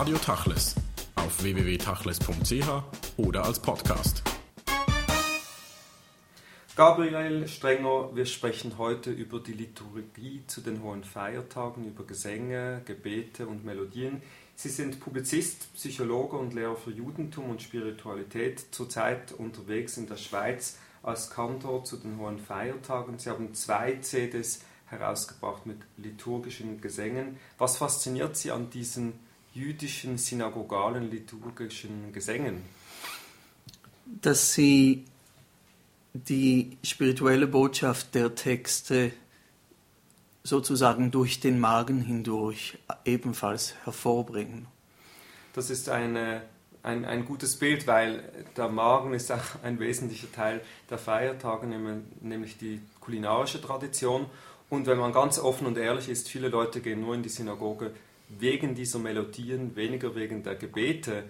Radio 0.00 0.16
Tachles 0.16 0.76
auf 1.14 1.42
www.tachles.ch 1.42 3.18
oder 3.18 3.44
als 3.44 3.60
Podcast. 3.60 4.22
Gabriel 6.74 7.46
Strenger, 7.46 8.08
wir 8.16 8.24
sprechen 8.24 8.78
heute 8.78 9.10
über 9.10 9.40
die 9.40 9.52
Liturgie 9.52 10.42
zu 10.46 10.62
den 10.62 10.82
hohen 10.82 11.04
Feiertagen, 11.04 11.84
über 11.84 12.04
Gesänge, 12.04 12.80
Gebete 12.86 13.46
und 13.46 13.66
Melodien. 13.66 14.22
Sie 14.56 14.70
sind 14.70 15.00
Publizist, 15.00 15.70
Psychologe 15.74 16.38
und 16.38 16.54
Lehrer 16.54 16.76
für 16.76 16.92
Judentum 16.92 17.50
und 17.50 17.60
Spiritualität, 17.60 18.68
zurzeit 18.70 19.32
unterwegs 19.32 19.98
in 19.98 20.06
der 20.06 20.16
Schweiz 20.16 20.78
als 21.02 21.28
Kantor 21.28 21.84
zu 21.84 21.98
den 21.98 22.16
hohen 22.16 22.38
Feiertagen. 22.38 23.18
Sie 23.18 23.28
haben 23.28 23.52
zwei 23.52 23.96
CDs 23.96 24.62
herausgebracht 24.86 25.66
mit 25.66 25.82
liturgischen 25.98 26.80
Gesängen. 26.80 27.36
Was 27.58 27.76
fasziniert 27.76 28.38
Sie 28.38 28.50
an 28.50 28.70
diesen 28.70 29.28
jüdischen 29.52 30.18
synagogalen 30.18 31.10
liturgischen 31.10 32.12
Gesängen? 32.12 32.62
Dass 34.06 34.54
sie 34.54 35.04
die 36.12 36.76
spirituelle 36.82 37.46
Botschaft 37.46 38.14
der 38.14 38.34
Texte 38.34 39.12
sozusagen 40.42 41.10
durch 41.10 41.40
den 41.40 41.60
Magen 41.60 42.00
hindurch 42.00 42.78
ebenfalls 43.04 43.74
hervorbringen. 43.84 44.66
Das 45.52 45.70
ist 45.70 45.88
eine, 45.88 46.42
ein, 46.82 47.04
ein 47.04 47.24
gutes 47.24 47.56
Bild, 47.56 47.86
weil 47.86 48.22
der 48.56 48.68
Magen 48.68 49.12
ist 49.12 49.30
auch 49.30 49.62
ein 49.62 49.78
wesentlicher 49.78 50.32
Teil 50.32 50.62
der 50.88 50.98
Feiertage, 50.98 51.66
nämlich 52.20 52.56
die 52.56 52.80
kulinarische 53.00 53.60
Tradition. 53.60 54.26
Und 54.70 54.86
wenn 54.86 54.98
man 54.98 55.12
ganz 55.12 55.38
offen 55.38 55.66
und 55.66 55.76
ehrlich 55.76 56.08
ist, 56.08 56.28
viele 56.28 56.48
Leute 56.48 56.80
gehen 56.80 57.00
nur 57.00 57.14
in 57.14 57.22
die 57.22 57.28
Synagoge 57.28 57.92
wegen 58.38 58.74
dieser 58.74 58.98
Melodien, 58.98 59.74
weniger 59.76 60.14
wegen 60.14 60.42
der 60.42 60.54
Gebete, 60.54 61.24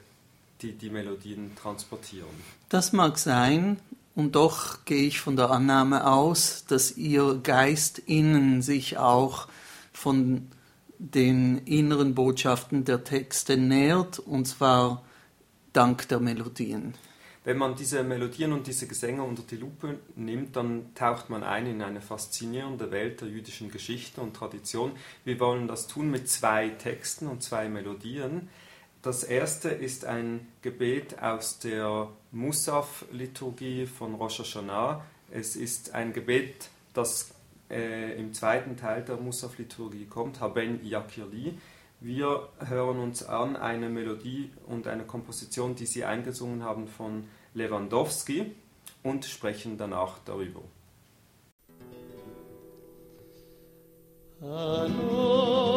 die 0.61 0.73
die 0.73 0.91
Melodien 0.91 1.53
transportieren. 1.57 2.29
Das 2.69 2.93
mag 2.93 3.19
sein, 3.19 3.79
und 4.15 4.35
doch 4.35 4.85
gehe 4.85 5.07
ich 5.07 5.21
von 5.21 5.37
der 5.37 5.51
Annahme 5.51 6.07
aus, 6.07 6.65
dass 6.67 6.97
ihr 6.97 7.41
Geist 7.43 7.99
innen 7.99 8.61
sich 8.61 8.99
auch 8.99 9.49
von 9.93 10.49
den 10.99 11.59
inneren 11.59 12.15
Botschaften 12.15 12.85
der 12.85 13.05
Texte 13.05 13.57
nährt, 13.57 14.19
und 14.19 14.47
zwar 14.47 15.03
dank 15.73 16.09
der 16.09 16.21
Melodien. 16.21 16.95
Wenn 17.43 17.57
man 17.57 17.75
diese 17.75 18.03
Melodien 18.03 18.53
und 18.53 18.67
diese 18.67 18.87
Gesänge 18.87 19.23
unter 19.23 19.43
die 19.43 19.57
Lupe 19.57 19.99
nimmt, 20.15 20.57
dann 20.57 20.95
taucht 20.95 21.31
man 21.31 21.43
ein 21.43 21.67
in 21.67 21.81
eine 21.81 22.03
faszinierende 22.03 22.91
Welt 22.91 23.23
der 23.23 23.29
jüdischen 23.29 23.71
Geschichte 23.71 24.21
und 24.21 24.37
Tradition. 24.37 24.93
Wir 25.25 25.41
wollen 25.41 25.67
das 25.67 25.87
tun 25.87 26.11
mit 26.11 26.29
zwei 26.29 26.69
Texten 26.69 27.27
und 27.27 27.43
zwei 27.43 27.71
Melodien. 27.71 28.51
Das 29.01 29.25
erste 29.25 29.71
ist 29.71 30.05
ein 30.05 30.49
Gebet 30.61 31.23
aus 31.23 31.59
der 31.59 32.09
Musaf-Liturgie 32.33 33.87
von 33.87 34.15
Rosh 34.17 34.41
Hashanah. 34.41 35.03
Es 35.31 35.57
ist 35.57 35.95
ein 35.95 36.13
Gebet, 36.13 36.69
das 36.93 37.31
äh, 37.71 38.21
im 38.21 38.35
zweiten 38.35 38.77
Teil 38.77 39.03
der 39.03 39.17
Musaf-Liturgie 39.17 40.05
kommt, 40.05 40.41
Haben 40.41 40.85
Yakirli. 40.85 41.55
Wir 42.03 42.49
hören 42.61 42.99
uns 42.99 43.23
an 43.23 43.57
eine 43.57 43.91
Melodie 43.91 44.51
und 44.67 44.87
eine 44.87 45.05
Komposition, 45.05 45.75
die 45.75 45.85
Sie 45.85 46.07
eingesungen 46.07 46.65
haben 46.65 46.89
von 46.89 47.25
Lewandowski 47.53 48.53
und 49.03 49.27
sprechen 49.27 49.77
danach 49.77 50.19
darüber. 50.25 50.63
Hallo, 54.41 55.71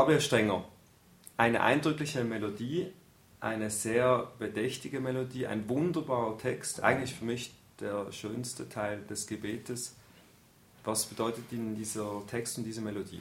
Gabriel 0.00 0.22
Stenger, 0.22 0.64
eine 1.36 1.60
eindrückliche 1.60 2.24
Melodie, 2.24 2.86
eine 3.38 3.68
sehr 3.68 4.28
bedächtige 4.38 4.98
Melodie, 4.98 5.46
ein 5.46 5.68
wunderbarer 5.68 6.38
Text, 6.38 6.82
eigentlich 6.82 7.12
für 7.12 7.26
mich 7.26 7.52
der 7.80 8.10
schönste 8.10 8.66
Teil 8.70 9.02
des 9.10 9.26
Gebetes. 9.26 9.96
Was 10.84 11.04
bedeutet 11.04 11.52
Ihnen 11.52 11.76
dieser 11.76 12.22
Text 12.30 12.56
und 12.56 12.64
diese 12.64 12.80
Melodie? 12.80 13.20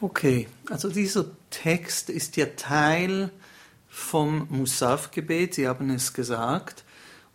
Okay, 0.00 0.48
also 0.68 0.88
dieser 0.88 1.26
Text 1.50 2.10
ist 2.10 2.36
ja 2.36 2.46
Teil 2.46 3.30
vom 3.88 4.48
Musaf-Gebet, 4.50 5.54
Sie 5.54 5.68
haben 5.68 5.88
es 5.90 6.12
gesagt. 6.12 6.82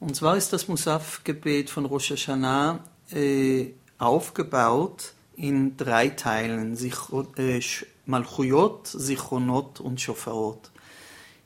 Und 0.01 0.13
zwar 0.17 0.35
ist 0.35 0.51
das 0.51 0.67
Musaf-Gebet 0.67 1.69
von 1.69 1.85
Rosh 1.85 2.11
Hashanah 2.11 2.83
äh, 3.13 3.67
aufgebaut 3.97 5.13
in 5.37 5.77
drei 5.77 6.09
Teilen. 6.09 6.75
Sich, 6.75 6.95
äh, 7.37 7.61
Malchuyot, 8.11 8.87
Sichonot 8.87 9.79
und 9.79 9.99
Shofarot. 9.99 10.69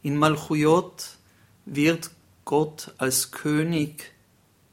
In 0.04 0.18
Malchuyot 0.18 1.18
wird 1.66 2.12
Gott 2.44 2.94
als 2.98 3.32
König 3.32 4.12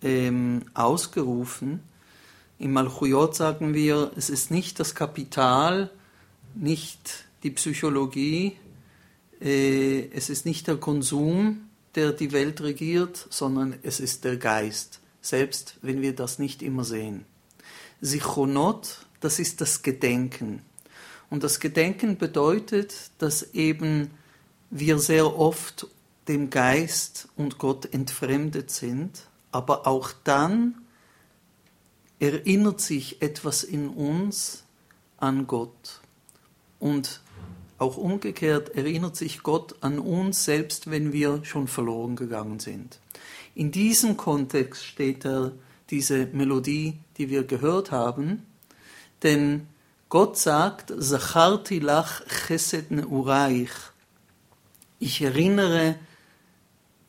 ähm, 0.03 0.63
ausgerufen. 0.75 1.81
In 2.59 2.73
Malchuyot 2.73 3.35
sagen 3.37 3.75
wir, 3.75 4.11
es 4.17 4.31
ist 4.31 4.51
nicht 4.51 4.81
das 4.81 4.95
Kapital, 4.95 5.91
nicht 6.55 7.27
die 7.43 7.51
Psychologie, 7.51 8.57
äh, 9.41 10.09
es 10.13 10.31
ist 10.31 10.47
nicht 10.47 10.67
der 10.69 10.77
Konsum, 10.77 11.69
der 11.95 12.13
die 12.13 12.33
Welt 12.33 12.61
regiert, 12.63 13.27
sondern 13.31 13.75
es 13.83 14.01
ist 14.01 14.25
der 14.25 14.39
Geist, 14.39 15.01
selbst 15.21 15.77
wenn 15.83 16.01
wir 16.01 16.15
das 16.15 16.39
nicht 16.39 16.63
immer 16.63 16.85
sehen. 16.85 17.27
Sichonot, 18.01 19.07
das 19.21 19.39
ist 19.39 19.61
das 19.61 19.83
Gedenken. 19.83 20.63
Und 21.33 21.43
das 21.43 21.61
Gedenken 21.61 22.19
bedeutet, 22.19 23.11
dass 23.17 23.55
eben 23.55 24.11
wir 24.69 24.99
sehr 24.99 25.39
oft 25.39 25.87
dem 26.29 26.51
Geist 26.51 27.27
und 27.39 27.57
Gott 27.57 27.95
entfremdet 27.95 28.71
sind, 28.71 29.29
aber 29.51 29.87
auch 29.87 30.13
dann 30.25 30.75
erinnert 32.21 32.83
sich 32.83 33.23
etwas 33.23 33.65
in 33.65 33.89
uns 33.89 34.65
an 35.17 35.47
Gott. 35.47 36.03
Und 36.79 37.23
auch 37.79 37.97
umgekehrt 37.97 38.77
erinnert 38.77 39.17
sich 39.17 39.43
Gott 39.43 39.77
an 39.81 40.01
uns, 40.01 40.45
selbst 40.45 40.91
wenn 40.91 41.15
wir 41.15 41.47
schon 41.47 41.67
verloren 41.67 42.15
gegangen 42.15 42.61
sind. 42.61 43.01
In 43.55 43.73
diesem 43.73 44.19
Kontext 44.19 44.85
steht 44.85 45.25
da 45.25 45.53
diese 45.89 46.27
Melodie, 46.27 46.99
die 47.17 47.31
wir 47.31 47.45
gehört 47.45 47.91
haben, 47.91 48.43
denn 49.23 49.67
Gott 50.13 50.37
sagt, 50.37 50.93
Zacharti 51.01 51.79
lach 51.79 52.21
chesed 52.27 52.91
neuraich. 52.91 53.71
Ich 54.99 55.23
erinnere 55.23 55.95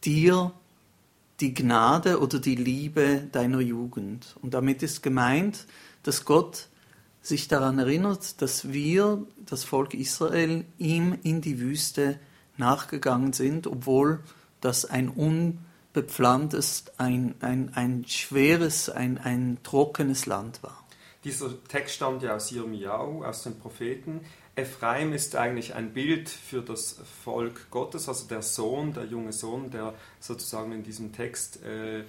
dir 0.05 0.53
die 1.41 1.53
Gnade 1.53 2.21
oder 2.21 2.39
die 2.39 2.55
Liebe 2.55 3.27
deiner 3.29 3.59
Jugend. 3.59 4.37
Und 4.41 4.53
damit 4.53 4.83
ist 4.83 5.03
gemeint, 5.03 5.65
dass 6.03 6.23
Gott 6.23 6.69
sich 7.21 7.49
daran 7.49 7.77
erinnert, 7.77 8.41
dass 8.41 8.71
wir, 8.71 9.27
das 9.37 9.65
Volk 9.65 9.93
Israel, 9.93 10.63
ihm 10.77 11.17
in 11.23 11.41
die 11.41 11.59
Wüste 11.59 12.17
nachgegangen 12.55 13.33
sind, 13.33 13.67
obwohl 13.67 14.21
das 14.61 14.85
ein 14.85 15.09
unbepflanztes, 15.09 16.85
ein, 16.97 17.35
ein, 17.41 17.73
ein 17.75 18.05
schweres, 18.07 18.89
ein, 18.89 19.17
ein 19.17 19.57
trockenes 19.61 20.25
Land 20.25 20.63
war. 20.63 20.82
Dieser 21.23 21.63
Text 21.67 21.95
stammt 21.95 22.23
ja 22.23 22.35
aus 22.35 22.51
Jirmiau, 22.51 23.23
aus 23.23 23.43
den 23.43 23.57
Propheten. 23.57 24.21
Ephraim 24.55 25.13
ist 25.13 25.35
eigentlich 25.35 25.73
ein 25.73 25.93
Bild 25.93 26.29
für 26.29 26.61
das 26.61 26.97
Volk 27.23 27.71
Gottes, 27.71 28.07
also 28.07 28.27
der 28.27 28.41
Sohn, 28.41 28.93
der 28.93 29.05
junge 29.05 29.33
Sohn, 29.33 29.71
der 29.71 29.93
sozusagen 30.19 30.71
in 30.73 30.83
diesem 30.83 31.11
Text 31.11 31.63
äh, 31.63 32.03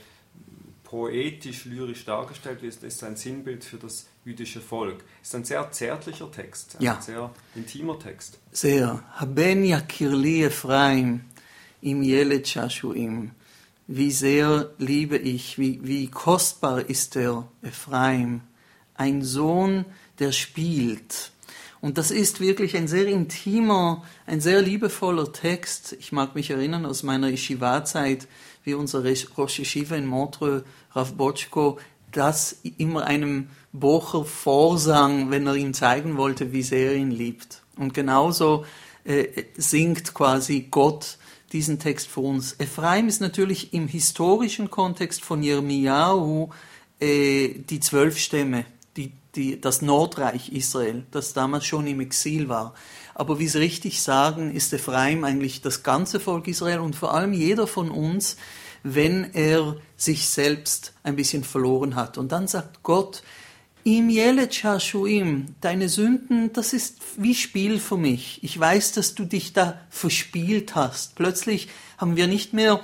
poetisch, 0.82 1.64
lyrisch 1.64 2.04
dargestellt 2.04 2.60
wird, 2.62 2.82
ist 2.82 3.02
ein 3.02 3.16
Sinnbild 3.16 3.64
für 3.64 3.78
das 3.78 4.06
jüdische 4.24 4.60
Volk. 4.60 5.04
Ist 5.22 5.34
ein 5.34 5.44
sehr 5.44 5.70
zärtlicher 5.70 6.30
Text, 6.30 6.76
ein 6.76 6.82
ja. 6.82 7.00
sehr 7.00 7.30
intimer 7.54 7.98
Text. 7.98 8.38
Sehr. 8.52 9.02
Haben 9.12 9.64
yakirli 9.64 10.44
Ephraim 10.44 11.22
im 11.80 12.02
Yelet 12.02 12.46
Shashuim. 12.46 13.30
Wie 13.86 14.10
sehr 14.10 14.70
liebe 14.78 15.16
ich, 15.16 15.58
wie, 15.58 15.80
wie 15.82 16.10
kostbar 16.10 16.88
ist 16.88 17.14
der 17.14 17.48
Ephraim 17.62 18.42
ein 18.94 19.22
Sohn, 19.22 19.84
der 20.18 20.32
spielt. 20.32 21.32
Und 21.80 21.98
das 21.98 22.10
ist 22.10 22.40
wirklich 22.40 22.76
ein 22.76 22.88
sehr 22.88 23.06
intimer, 23.06 24.04
ein 24.26 24.40
sehr 24.40 24.62
liebevoller 24.62 25.32
Text. 25.32 25.94
Ich 26.00 26.12
mag 26.12 26.34
mich 26.34 26.50
erinnern 26.50 26.86
aus 26.86 27.02
meiner 27.02 27.28
Yeshiva-Zeit, 27.28 28.26
wie 28.64 28.74
unser 28.74 29.04
Rosh 29.36 29.58
Yeshiva 29.58 29.94
in 29.94 30.06
Montreux, 30.06 30.64
Rav 30.92 31.12
Botschko, 31.12 31.78
das 32.10 32.60
immer 32.78 33.04
einem 33.04 33.48
Bocher 33.72 34.24
vorsang, 34.24 35.30
wenn 35.30 35.46
er 35.46 35.56
ihm 35.56 35.74
zeigen 35.74 36.16
wollte, 36.16 36.52
wie 36.52 36.62
sehr 36.62 36.92
er 36.92 36.96
ihn 36.96 37.10
liebt. 37.10 37.62
Und 37.76 37.92
genauso 37.92 38.64
äh, 39.04 39.44
singt 39.56 40.14
quasi 40.14 40.68
Gott 40.70 41.18
diesen 41.52 41.78
Text 41.78 42.08
für 42.08 42.20
uns. 42.20 42.54
Ephraim 42.58 43.08
ist 43.08 43.20
natürlich 43.20 43.74
im 43.74 43.88
historischen 43.88 44.70
Kontext 44.70 45.22
von 45.22 45.42
Jeremiahu 45.42 46.48
äh, 47.00 47.48
die 47.58 47.80
zwölf 47.80 48.18
Stämme, 48.18 48.64
die, 48.96 49.12
die, 49.34 49.60
das 49.60 49.82
Nordreich 49.82 50.52
Israel, 50.52 51.04
das 51.10 51.32
damals 51.32 51.64
schon 51.66 51.86
im 51.86 52.00
Exil 52.00 52.48
war. 52.48 52.74
Aber 53.14 53.38
wie 53.38 53.48
Sie 53.48 53.58
richtig 53.58 54.02
sagen, 54.02 54.54
ist 54.54 54.72
Ephraim 54.72 55.24
eigentlich 55.24 55.62
das 55.62 55.82
ganze 55.82 56.20
Volk 56.20 56.48
Israel 56.48 56.80
und 56.80 56.96
vor 56.96 57.14
allem 57.14 57.32
jeder 57.32 57.66
von 57.66 57.90
uns, 57.90 58.36
wenn 58.82 59.32
er 59.32 59.76
sich 59.96 60.28
selbst 60.28 60.92
ein 61.02 61.16
bisschen 61.16 61.44
verloren 61.44 61.94
hat. 61.96 62.18
Und 62.18 62.32
dann 62.32 62.46
sagt 62.48 62.82
Gott, 62.82 63.22
Im 63.82 64.08
Yelet 64.08 64.64
Hashuim, 64.64 65.54
deine 65.60 65.88
Sünden, 65.88 66.52
das 66.52 66.72
ist 66.72 66.98
wie 67.16 67.34
Spiel 67.34 67.78
für 67.78 67.96
mich. 67.96 68.42
Ich 68.42 68.58
weiß, 68.58 68.92
dass 68.92 69.14
du 69.14 69.24
dich 69.24 69.52
da 69.52 69.78
verspielt 69.90 70.74
hast. 70.74 71.16
Plötzlich 71.16 71.68
haben 71.98 72.16
wir 72.16 72.26
nicht 72.26 72.52
mehr 72.52 72.80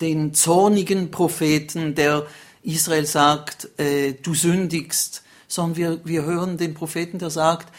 den 0.00 0.34
zornigen 0.34 1.10
Propheten, 1.10 1.94
der 1.94 2.26
Israel 2.62 3.06
sagt, 3.06 3.68
äh, 3.78 4.14
du 4.14 4.34
sündigst, 4.34 5.22
sondern 5.46 5.76
wir, 5.76 6.00
wir 6.04 6.24
hören 6.24 6.58
den 6.58 6.74
Propheten, 6.74 7.18
der 7.18 7.30
sagt, 7.30 7.72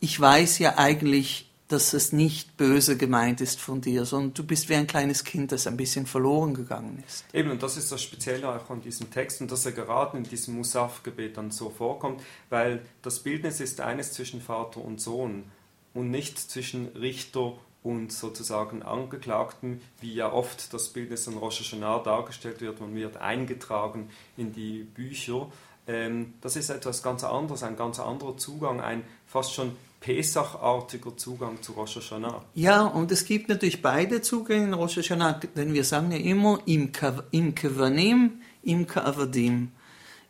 ich 0.00 0.20
weiß 0.20 0.58
ja 0.58 0.78
eigentlich, 0.78 1.46
dass 1.68 1.94
es 1.94 2.12
nicht 2.12 2.56
böse 2.56 2.96
gemeint 2.96 3.40
ist 3.40 3.60
von 3.60 3.80
dir, 3.80 4.04
sondern 4.04 4.34
du 4.34 4.44
bist 4.44 4.68
wie 4.68 4.76
ein 4.76 4.86
kleines 4.86 5.24
Kind, 5.24 5.50
das 5.50 5.66
ein 5.66 5.76
bisschen 5.76 6.06
verloren 6.06 6.54
gegangen 6.54 7.02
ist. 7.06 7.24
Eben, 7.32 7.50
und 7.50 7.62
das 7.62 7.76
ist 7.76 7.90
das 7.90 8.02
Spezielle 8.02 8.48
auch 8.48 8.70
an 8.70 8.82
diesem 8.82 9.10
Text 9.10 9.40
und 9.40 9.50
dass 9.50 9.66
er 9.66 9.72
gerade 9.72 10.16
in 10.16 10.22
diesem 10.22 10.54
Musaf-Gebet 10.56 11.36
dann 11.36 11.50
so 11.50 11.70
vorkommt, 11.70 12.22
weil 12.50 12.82
das 13.02 13.20
Bildnis 13.20 13.60
ist 13.60 13.80
eines 13.80 14.12
zwischen 14.12 14.40
Vater 14.40 14.84
und 14.84 15.00
Sohn 15.00 15.44
und 15.92 16.10
nicht 16.10 16.38
zwischen 16.38 16.86
Richter 16.88 17.54
und 17.86 18.10
sozusagen 18.12 18.82
Angeklagten, 18.82 19.80
wie 20.00 20.12
ja 20.12 20.32
oft 20.32 20.74
das 20.74 20.88
Bildnis 20.88 21.28
an 21.28 21.34
Rosh 21.34 21.60
Hashanah 21.60 22.00
dargestellt 22.00 22.60
wird, 22.60 22.80
man 22.80 22.96
wird 22.96 23.16
eingetragen 23.18 24.10
in 24.36 24.52
die 24.52 24.82
Bücher. 24.82 25.46
Ähm, 25.86 26.34
das 26.40 26.56
ist 26.56 26.68
etwas 26.68 27.04
ganz 27.04 27.22
anderes, 27.22 27.62
ein 27.62 27.76
ganz 27.76 28.00
anderer 28.00 28.36
Zugang, 28.36 28.80
ein 28.80 29.04
fast 29.28 29.54
schon 29.54 29.76
Pesach-artiger 30.00 31.16
Zugang 31.16 31.62
zu 31.62 31.72
Rosh 31.74 31.94
Hashanah. 31.94 32.42
Ja, 32.54 32.86
und 32.86 33.12
es 33.12 33.24
gibt 33.24 33.48
natürlich 33.48 33.82
beide 33.82 34.20
Zugänge 34.20 34.64
in 34.64 34.74
Rosh 34.74 34.96
Hashanah, 34.96 35.40
denn 35.54 35.72
wir 35.72 35.84
sagen 35.84 36.10
ja 36.10 36.18
immer 36.18 36.58
im, 36.66 36.90
im 37.30 37.54
Kevanim, 37.54 38.42
im 38.64 38.86
Kavadim. 38.88 39.70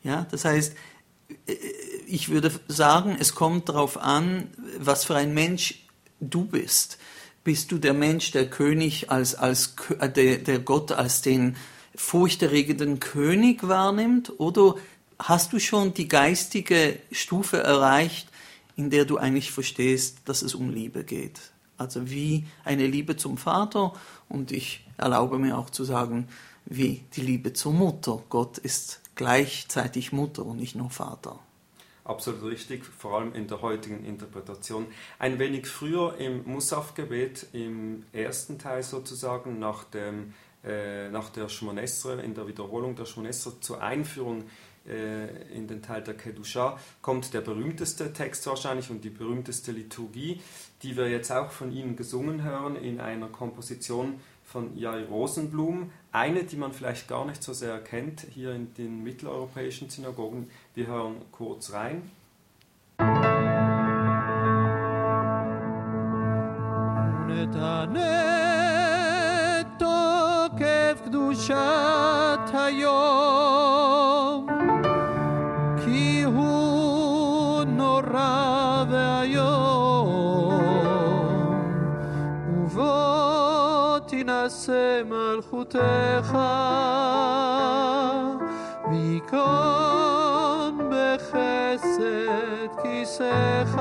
Ja, 0.02 0.26
das 0.31 0.44
heißt, 0.44 0.75
äh, 1.47 1.55
ich 2.06 2.29
würde 2.29 2.52
sagen, 2.69 3.17
es 3.19 3.35
kommt 3.35 3.70
darauf 3.70 3.97
an, 3.97 4.49
was 4.79 5.06
für 5.06 5.17
ein 5.17 5.32
Mensch 5.32 5.87
du 6.20 6.44
bist. 6.44 6.99
Bist 7.46 7.70
du 7.70 7.78
der 7.78 7.94
Mensch, 7.94 8.32
der 8.32 8.50
König 8.50 9.08
als, 9.12 9.37
als 9.37 9.76
äh, 10.00 10.10
der, 10.10 10.38
der 10.38 10.58
Gott 10.58 10.90
als 10.90 11.22
den 11.22 11.54
furchterregenden 11.94 12.98
König 12.98 13.69
wahrnimmt? 13.69 14.32
Oder 14.40 14.75
hast 15.20 15.52
du 15.52 15.60
schon 15.60 15.94
die 15.94 16.08
geistige 16.08 16.98
Stufe 17.12 17.58
erreicht, 17.58 18.26
in 18.75 18.90
der 18.90 19.04
du 19.04 19.16
eigentlich 19.19 19.52
verstehst, 19.52 20.22
dass 20.25 20.43
es 20.43 20.56
um 20.56 20.70
Liebe 20.70 21.04
geht? 21.04 21.38
Also 21.78 22.10
wie 22.10 22.46
eine 22.64 22.88
Liebe 22.88 23.16
zum 23.16 23.38
Vater 23.38 23.92
und 24.28 24.50
ich 24.50 24.84
erlaube 24.96 25.38
mir 25.38 25.56
auch 25.56 25.70
zu 25.70 25.84
sagen, 25.84 26.26
wie 26.64 27.04
die 27.14 27.20
Liebe 27.20 27.52
zur 27.52 27.72
Mutter. 27.72 28.25
Gott 28.28 28.58
ist 28.58 29.02
gleichzeitig 29.14 30.10
Mutter 30.10 30.44
und 30.44 30.56
nicht 30.56 30.75
nur 30.75 30.90
Vater 30.90 31.38
absolut 32.06 32.43
richtig, 32.44 32.85
vor 32.85 33.19
allem 33.19 33.35
in 33.35 33.47
der 33.49 33.62
heutigen 33.62 34.05
Interpretation. 34.05 34.87
Ein 35.19 35.38
wenig 35.38 35.67
früher 35.67 36.17
im 36.19 36.44
Musaf-Gebet, 36.44 37.49
im 37.53 38.05
ersten 38.12 38.58
Teil 38.58 38.82
sozusagen, 38.82 39.58
nach, 39.58 39.85
dem, 39.85 40.35
äh, 40.64 41.11
nach 41.11 41.31
der 41.31 41.49
Shmonesre, 41.49 42.23
in 42.23 42.35
der 42.35 42.47
Wiederholung 42.47 42.97
der 42.97 43.06
Shmonesre 43.06 43.61
zur 43.61 43.82
Einführung 43.82 44.44
äh, 44.88 45.53
in 45.53 45.67
den 45.67 45.82
Teil 45.82 46.03
der 46.03 46.14
Kedusha, 46.14 46.79
kommt 47.03 47.35
der 47.35 47.41
berühmteste 47.41 48.12
Text 48.12 48.47
wahrscheinlich 48.47 48.91
und 48.91 49.02
die 49.02 49.11
berühmteste 49.11 49.73
Liturgie, 49.73 50.41
die 50.82 50.97
wir 50.97 51.09
jetzt 51.09 51.32
auch 51.32 51.50
von 51.50 51.73
Ihnen 51.73 51.97
gesungen 51.97 52.43
hören 52.43 52.76
in 52.76 53.00
einer 53.00 53.29
Komposition 53.29 54.20
von 54.56 54.77
Jair 54.77 55.07
Rosenblum. 55.07 55.92
Eine, 56.12 56.44
die 56.44 56.57
man 56.57 56.74
vielleicht 56.74 57.07
gar 57.07 57.25
nicht 57.25 57.42
so 57.42 57.53
sehr 57.53 57.80
kennt 57.80 58.21
hier 58.30 58.53
in 58.53 58.74
den 58.74 59.03
mitteleuropäischen 59.03 59.89
Synagogen. 59.89 60.50
Wir 60.75 60.88
hören 60.88 61.18
kurz 61.31 61.71
rein. 61.74 62.12
קדושת 71.12 72.53
היום 72.53 73.44
תעשה 84.65 85.03
מלכותך 85.03 86.38
מכאן 88.92 90.77
בחסד 90.92 92.01
כיסך. 92.81 93.77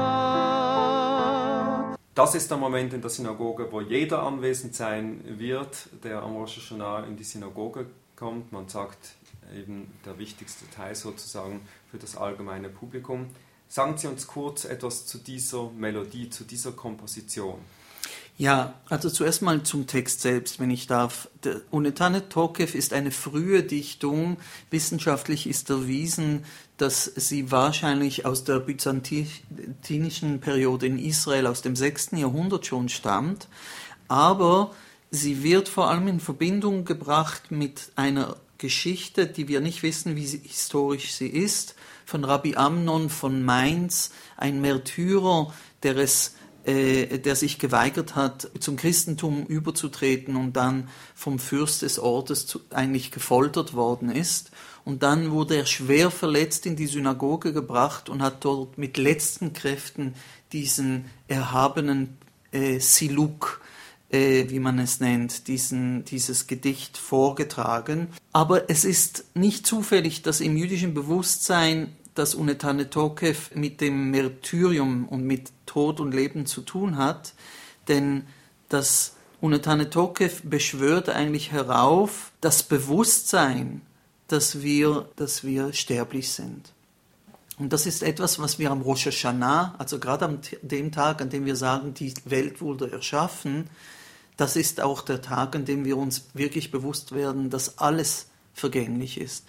Das 2.15 2.35
ist 2.35 2.51
der 2.51 2.59
Moment 2.59 2.93
in 2.93 3.01
der 3.01 3.09
Synagoge, 3.09 3.73
wo 3.73 3.81
jeder 3.81 4.23
anwesend 4.23 4.75
sein 4.75 5.23
wird, 5.25 5.89
der 6.05 6.23
am 6.23 6.37
Rosh 6.37 6.59
Hashanah 6.59 7.05
in 7.05 7.17
die 7.17 7.25
Synagoge 7.25 7.87
kommt. 8.15 8.53
Man 8.53 8.69
sagt 8.69 9.15
eben 9.57 9.91
der 10.05 10.19
wichtigste 10.19 10.69
Teil 10.77 10.95
sozusagen 10.95 11.67
für 11.91 11.97
das 11.97 12.19
allgemeine 12.19 12.69
Publikum. 12.69 13.29
Sagen 13.69 13.97
Sie 13.97 14.09
uns 14.09 14.27
kurz 14.27 14.67
etwas 14.67 15.07
zu 15.07 15.17
dieser 15.17 15.71
Melodie, 15.71 16.29
zu 16.29 16.45
dieser 16.45 16.73
Komposition. 16.73 17.61
Ja, 18.38 18.74
also 18.90 19.10
zuerst 19.10 19.42
mal 19.42 19.64
zum 19.64 19.88
Text 19.88 20.20
selbst, 20.20 20.60
wenn 20.60 20.70
ich 20.70 20.88
darf. 20.88 21.30
Der 21.46 21.62
Unetane 21.72 22.28
Tokev 22.28 22.78
ist 22.78 22.92
eine 22.92 23.12
frühe 23.12 23.64
Dichtung. 23.64 24.36
Wissenschaftlich 24.72 25.48
ist 25.48 25.70
erwiesen, 25.70 26.44
dass 26.76 27.06
sie 27.06 27.50
wahrscheinlich 27.50 28.26
aus 28.26 28.44
der 28.44 28.60
byzantinischen 28.60 30.42
Periode 30.42 30.86
in 30.86 31.00
Israel 31.00 31.48
aus 31.48 31.62
dem 31.62 31.78
6. 31.78 32.12
Jahrhundert 32.14 32.66
schon 32.66 32.90
stammt. 32.90 33.48
Aber 34.10 34.72
sie 35.12 35.42
wird 35.42 35.70
vor 35.70 35.90
allem 35.90 36.10
in 36.10 36.20
Verbindung 36.20 36.84
gebracht 36.84 37.52
mit 37.52 37.94
einer 37.96 38.36
Geschichte, 38.58 39.28
die 39.28 39.48
wir 39.48 39.62
nicht 39.62 39.82
wissen, 39.82 40.18
wie 40.18 40.28
sie, 40.28 40.42
historisch 40.44 41.14
sie 41.14 41.30
ist, 41.30 41.76
von 42.06 42.26
Rabbi 42.26 42.58
Amnon 42.58 43.10
von 43.10 43.44
Mainz, 43.44 44.12
ein 44.36 44.60
Märtyrer, 44.60 45.54
der 45.84 45.96
es 45.98 46.36
äh, 46.66 47.20
der 47.20 47.36
sich 47.36 47.60
geweigert 47.60 48.16
hat, 48.16 48.50
zum 48.60 48.76
Christentum 48.76 49.46
überzutreten 49.46 50.36
und 50.36 50.54
dann 50.54 50.90
vom 51.14 51.38
Fürst 51.38 51.84
des 51.84 52.00
Ortes 52.00 52.48
zu, 52.48 52.60
eigentlich 52.72 53.12
gefoltert 53.12 53.74
worden 53.76 54.10
ist. 54.10 54.52
Und 54.84 55.04
dann 55.04 55.32
wurde 55.32 55.58
er 55.58 55.66
schwer 55.66 56.12
verletzt 56.12 56.66
in 56.66 56.76
die 56.76 56.88
Synagoge 56.88 57.54
gebracht 57.54 58.10
und 58.10 58.22
hat 58.22 58.44
dort 58.46 58.78
mit 58.78 58.98
letzten 58.98 59.54
Kräften 59.54 60.16
diesen 60.54 61.06
erhabenen 61.28 62.18
äh, 62.52 62.80
Siluk, 62.80 63.62
äh, 64.10 64.50
wie 64.50 64.60
man 64.60 64.80
es 64.80 65.00
nennt, 65.00 65.48
diesen, 65.48 66.06
dieses 66.06 66.48
Gedicht 66.48 66.98
vorgetragen. 66.98 68.08
Aber 68.32 68.70
es 68.70 68.86
ist 68.86 69.26
nicht 69.36 69.68
zufällig, 69.68 70.22
dass 70.22 70.42
im 70.42 70.58
jüdischen 70.58 70.94
Bewusstsein 70.94 71.96
das 72.16 72.34
Unetane 72.34 72.90
Tokev 72.90 73.52
mit 73.54 73.82
dem 73.82 74.10
Märtyrium 74.10 75.08
und 75.08 75.24
mit 75.24 75.52
Tod 75.66 76.00
und 76.00 76.14
Leben 76.14 76.46
zu 76.46 76.62
tun 76.62 76.98
hat, 76.98 77.34
denn 77.88 78.26
das 78.70 79.16
Unetane 79.42 79.90
Tokev 79.90 80.42
beschwört 80.44 81.10
eigentlich 81.10 81.52
herauf 81.52 82.32
das 82.42 82.64
Bewusstsein, 82.64 83.82
dass 84.28 84.62
wir, 84.62 85.10
dass 85.18 85.44
wir 85.44 85.74
sterblich 85.74 86.32
sind. 86.32 86.72
Und 87.58 87.72
das 87.72 87.86
ist 87.86 88.02
etwas, 88.02 88.40
was 88.40 88.60
wir 88.60 88.72
am 88.72 88.82
Rosh 88.82 89.06
Hashanah, 89.06 89.76
also 89.78 90.00
gerade 90.00 90.26
an 90.26 90.40
dem 90.62 90.92
Tag, 90.92 91.22
an 91.22 91.30
dem 91.30 91.46
wir 91.46 91.56
sagen, 91.56 91.94
die 91.94 92.14
Welt 92.26 92.60
wurde 92.60 92.92
erschaffen, 92.92 93.70
das 94.38 94.56
ist 94.56 94.82
auch 94.82 95.02
der 95.02 95.22
Tag, 95.22 95.56
an 95.56 95.64
dem 95.64 95.86
wir 95.86 95.96
uns 95.98 96.26
wirklich 96.34 96.72
bewusst 96.72 97.14
werden, 97.14 97.50
dass 97.50 97.78
alles 97.78 98.28
vergänglich 98.54 99.20
ist 99.20 99.46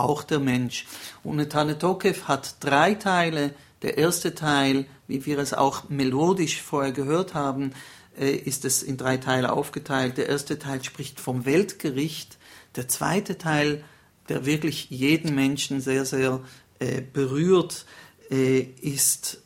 auch 0.00 0.22
der 0.22 0.40
Mensch. 0.40 0.86
Und 1.22 1.50
Tokev 1.50 2.24
hat 2.26 2.56
drei 2.60 2.94
Teile, 2.94 3.54
Der 3.82 3.96
erste 3.96 4.34
Teil, 4.34 4.86
wie 5.08 5.24
wir 5.24 5.38
es 5.38 5.54
auch 5.54 5.88
melodisch 5.88 6.60
vorher 6.60 6.92
gehört 6.92 7.34
haben, 7.34 7.72
äh, 8.18 8.32
ist 8.32 8.64
es 8.64 8.82
in 8.82 8.96
drei 8.96 9.16
Teile 9.16 9.52
aufgeteilt. 9.52 10.18
Der 10.18 10.28
erste 10.28 10.58
Teil 10.58 10.84
spricht 10.84 11.18
vom 11.18 11.46
Weltgericht. 11.46 12.36
Der 12.76 12.88
zweite 12.88 13.38
Teil, 13.38 13.82
der 14.28 14.44
wirklich 14.44 14.90
jeden 14.90 15.34
Menschen 15.34 15.80
sehr, 15.80 16.04
sehr 16.04 16.40
äh, 16.78 17.00
berührt, 17.00 17.86
äh, 18.30 18.60
ist, 18.60 19.40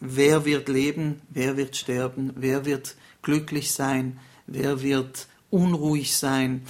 wer 0.00 0.44
wird 0.44 0.68
leben, 0.68 1.22
wer 1.30 1.56
wird 1.56 1.76
sterben, 1.76 2.32
wer 2.34 2.64
wird 2.64 2.96
glücklich 3.22 3.72
sein, 3.72 4.18
wer 4.46 4.82
wird 4.82 5.28
unruhig 5.50 6.16
sein. 6.16 6.62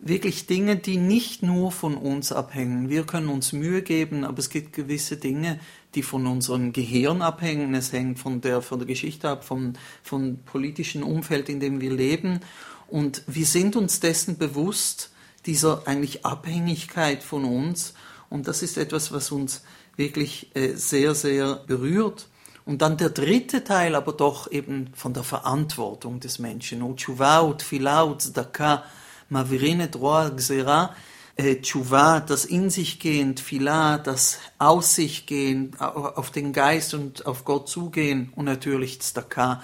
Wirklich 0.00 0.46
Dinge, 0.46 0.76
die 0.76 0.96
nicht 0.96 1.42
nur 1.42 1.72
von 1.72 1.96
uns 1.96 2.30
abhängen. 2.30 2.88
Wir 2.88 3.04
können 3.04 3.28
uns 3.28 3.52
Mühe 3.52 3.82
geben, 3.82 4.24
aber 4.24 4.38
es 4.38 4.48
gibt 4.48 4.72
gewisse 4.72 5.16
Dinge, 5.16 5.58
die 5.96 6.02
von 6.02 6.26
unserem 6.26 6.72
Gehirn 6.72 7.20
abhängen. 7.20 7.74
Es 7.74 7.92
hängt 7.92 8.20
von 8.20 8.40
der, 8.40 8.62
von 8.62 8.78
der 8.78 8.86
Geschichte 8.86 9.28
ab, 9.28 9.44
vom, 9.44 9.72
vom 10.02 10.38
politischen 10.44 11.02
Umfeld, 11.02 11.48
in 11.48 11.58
dem 11.58 11.80
wir 11.80 11.92
leben. 11.92 12.40
Und 12.86 13.22
wir 13.26 13.44
sind 13.44 13.74
uns 13.74 13.98
dessen 13.98 14.38
bewusst, 14.38 15.10
dieser 15.46 15.86
eigentlich 15.88 16.24
Abhängigkeit 16.24 17.22
von 17.24 17.44
uns. 17.44 17.94
Und 18.30 18.46
das 18.46 18.62
ist 18.62 18.78
etwas, 18.78 19.12
was 19.12 19.32
uns 19.32 19.62
wirklich 19.96 20.54
äh, 20.54 20.74
sehr, 20.74 21.14
sehr 21.16 21.56
berührt. 21.66 22.28
Und 22.64 22.82
dann 22.82 22.98
der 22.98 23.10
dritte 23.10 23.64
Teil 23.64 23.94
aber 23.94 24.12
doch 24.12 24.50
eben 24.52 24.90
von 24.94 25.14
der 25.14 25.24
Verantwortung 25.24 26.20
des 26.20 26.38
Menschen. 26.38 26.96
Tshuva, 26.96 27.54
Tfilah, 27.54 28.16
Mavirine, 29.28 29.88
Droa, 29.88 30.30
Gzera, 30.30 30.94
Tshuva, 31.38 32.18
das 32.20 32.44
in 32.44 32.68
sich 32.68 32.98
gehen, 32.98 33.36
Tfilah, 33.36 33.98
das 33.98 34.38
aus 34.58 34.96
sich 34.96 35.26
gehen, 35.26 35.78
auf 35.78 36.32
den 36.32 36.52
Geist 36.52 36.94
und 36.94 37.26
auf 37.26 37.44
Gott 37.44 37.68
zugehen 37.68 38.32
und 38.34 38.44
natürlich 38.44 39.00
Tzedakah, 39.00 39.62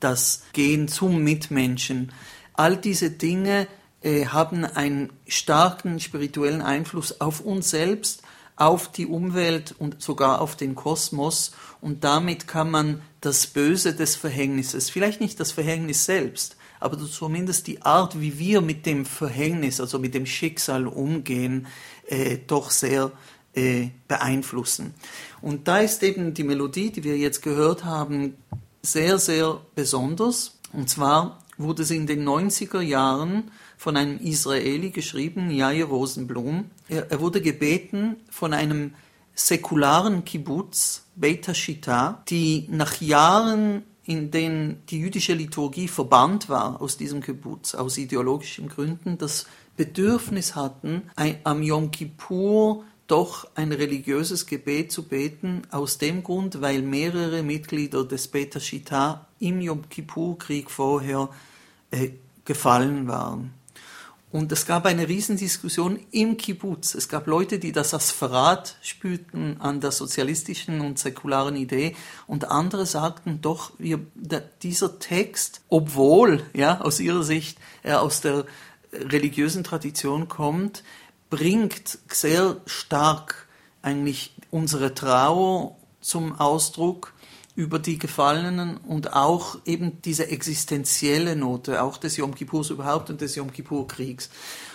das 0.00 0.42
Gehen 0.52 0.86
zum 0.86 1.24
Mitmenschen. 1.24 2.12
All 2.52 2.76
diese 2.76 3.10
Dinge 3.10 3.66
äh, 4.02 4.26
haben 4.26 4.66
einen 4.66 5.10
starken 5.26 5.98
spirituellen 5.98 6.60
Einfluss 6.60 7.22
auf 7.22 7.40
uns 7.40 7.70
selbst, 7.70 8.22
auf 8.56 8.92
die 8.92 9.06
Umwelt 9.06 9.74
und 9.78 10.02
sogar 10.02 10.42
auf 10.42 10.56
den 10.56 10.74
Kosmos. 10.74 11.52
Und 11.80 12.04
damit 12.04 12.46
kann 12.46 12.70
man 12.70 13.00
das 13.22 13.46
Böse 13.46 13.94
des 13.94 14.14
Verhängnisses, 14.14 14.90
vielleicht 14.90 15.22
nicht 15.22 15.40
das 15.40 15.52
Verhängnis 15.52 16.04
selbst, 16.04 16.56
aber 16.84 16.98
zumindest 16.98 17.66
die 17.66 17.80
Art, 17.80 18.20
wie 18.20 18.38
wir 18.38 18.60
mit 18.60 18.84
dem 18.84 19.06
Verhängnis, 19.06 19.80
also 19.80 19.98
mit 19.98 20.12
dem 20.12 20.26
Schicksal 20.26 20.86
umgehen, 20.86 21.66
äh, 22.06 22.36
doch 22.46 22.70
sehr 22.70 23.10
äh, 23.54 23.88
beeinflussen. 24.06 24.92
Und 25.40 25.66
da 25.66 25.78
ist 25.78 26.02
eben 26.02 26.34
die 26.34 26.44
Melodie, 26.44 26.90
die 26.90 27.02
wir 27.02 27.16
jetzt 27.16 27.40
gehört 27.40 27.86
haben, 27.86 28.34
sehr, 28.82 29.18
sehr 29.18 29.62
besonders. 29.74 30.58
Und 30.74 30.90
zwar 30.90 31.38
wurde 31.56 31.84
sie 31.84 31.96
in 31.96 32.06
den 32.06 32.22
90er 32.28 32.82
Jahren 32.82 33.50
von 33.78 33.96
einem 33.96 34.18
Israeli 34.18 34.90
geschrieben, 34.90 35.50
Jair 35.50 35.86
Rosenblum. 35.86 36.66
Er, 36.90 37.10
er 37.10 37.18
wurde 37.18 37.40
gebeten 37.40 38.16
von 38.28 38.52
einem 38.52 38.92
säkularen 39.34 40.26
Kibbutz, 40.26 41.04
Beit 41.16 41.48
Hashita, 41.48 42.22
die 42.28 42.66
nach 42.70 43.00
Jahren 43.00 43.84
in 44.04 44.30
denen 44.30 44.82
die 44.88 45.00
jüdische 45.00 45.34
Liturgie 45.34 45.88
verbannt 45.88 46.48
war 46.48 46.80
aus 46.80 46.96
diesem 46.96 47.22
Kibbutz, 47.22 47.74
aus 47.74 47.96
ideologischen 47.98 48.68
Gründen, 48.68 49.18
das 49.18 49.46
Bedürfnis 49.76 50.54
hatten, 50.54 51.02
am 51.42 51.62
Yom 51.62 51.90
Kippur 51.90 52.84
doch 53.06 53.48
ein 53.54 53.72
religiöses 53.72 54.46
Gebet 54.46 54.92
zu 54.92 55.02
beten, 55.02 55.62
aus 55.70 55.98
dem 55.98 56.22
Grund, 56.22 56.60
weil 56.60 56.82
mehrere 56.82 57.42
Mitglieder 57.42 58.04
des 58.04 58.28
Beta 58.28 58.60
Shita 58.60 59.26
im 59.40 59.60
Yom 59.60 59.88
Kippur-Krieg 59.88 60.70
vorher 60.70 61.28
äh, 61.90 62.10
gefallen 62.44 63.06
waren. 63.06 63.52
Und 64.34 64.50
es 64.50 64.66
gab 64.66 64.84
eine 64.84 65.06
Riesendiskussion 65.06 66.00
im 66.10 66.36
Kibbutz. 66.36 66.96
Es 66.96 67.08
gab 67.08 67.28
Leute, 67.28 67.60
die 67.60 67.70
das 67.70 67.94
als 67.94 68.10
Verrat 68.10 68.74
spürten 68.82 69.60
an 69.60 69.80
der 69.80 69.92
sozialistischen 69.92 70.80
und 70.80 70.98
säkularen 70.98 71.54
Idee. 71.54 71.94
Und 72.26 72.50
andere 72.50 72.84
sagten 72.84 73.40
doch, 73.42 73.70
wir, 73.78 74.00
dieser 74.60 74.98
Text, 74.98 75.60
obwohl, 75.68 76.42
ja, 76.52 76.80
aus 76.80 76.98
ihrer 76.98 77.22
Sicht 77.22 77.58
er 77.84 78.02
aus 78.02 78.22
der 78.22 78.44
religiösen 78.92 79.62
Tradition 79.62 80.26
kommt, 80.26 80.82
bringt 81.30 82.00
sehr 82.08 82.56
stark 82.66 83.46
eigentlich 83.82 84.34
unsere 84.50 84.94
Trauer 84.94 85.76
zum 86.00 86.40
Ausdruck 86.40 87.13
über 87.56 87.78
die 87.78 87.98
Gefallenen 87.98 88.78
und 88.78 89.12
auch 89.12 89.58
eben 89.64 90.02
diese 90.02 90.28
existenzielle 90.28 91.36
Note, 91.36 91.82
auch 91.82 91.98
des 91.98 92.16
Yom 92.16 92.34
Kippurs 92.34 92.70
überhaupt 92.70 93.10
und 93.10 93.20
des 93.20 93.36
Yom 93.36 93.52
Kippur-Kriegs. 93.52 94.28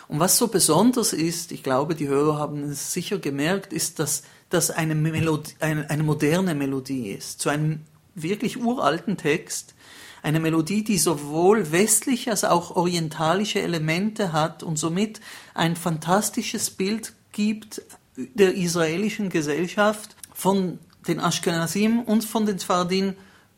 Und 0.08 0.20
was 0.20 0.38
so 0.38 0.48
besonders 0.48 1.14
ist, 1.14 1.52
ich 1.52 1.62
glaube, 1.62 1.94
die 1.94 2.08
Hörer 2.08 2.38
haben 2.38 2.64
es 2.64 2.94
sicher 2.94 3.20
gemerkt, 3.20 3.74
ist, 3.74 4.00
dass 4.00 4.24
das 4.50 4.72
eine, 4.72 4.96
Melodie, 4.96 5.54
eine, 5.60 5.90
eine 5.90 6.04
moderne 6.04 6.56
Melodie 6.56 7.12
ist, 7.12 7.42
zu 7.42 7.50
einem 7.50 7.82
wirklich 8.16 8.58
uralten 8.58 9.18
Text, 9.18 9.76
eine 10.24 10.40
Melodie, 10.40 10.84
die 10.84 10.98
sowohl 10.98 11.72
westliche 11.72 12.32
als 12.32 12.44
auch 12.44 12.76
orientalische 12.76 13.62
Elemente 13.62 14.34
hat 14.34 14.64
und 14.64 14.78
somit 14.78 15.22
ein 15.54 15.76
fantastisches 15.76 16.72
Bild 16.72 17.14
gibt 17.32 17.82
der 18.16 18.56
israelischen 18.56 19.30
Gesellschaft 19.30 20.16
von 20.34 20.80
den 21.08 21.20
Ashkenazim 21.20 22.02
und 22.02 22.24
von 22.24 22.46
den 22.46 22.60
Sfardin, 22.60 23.16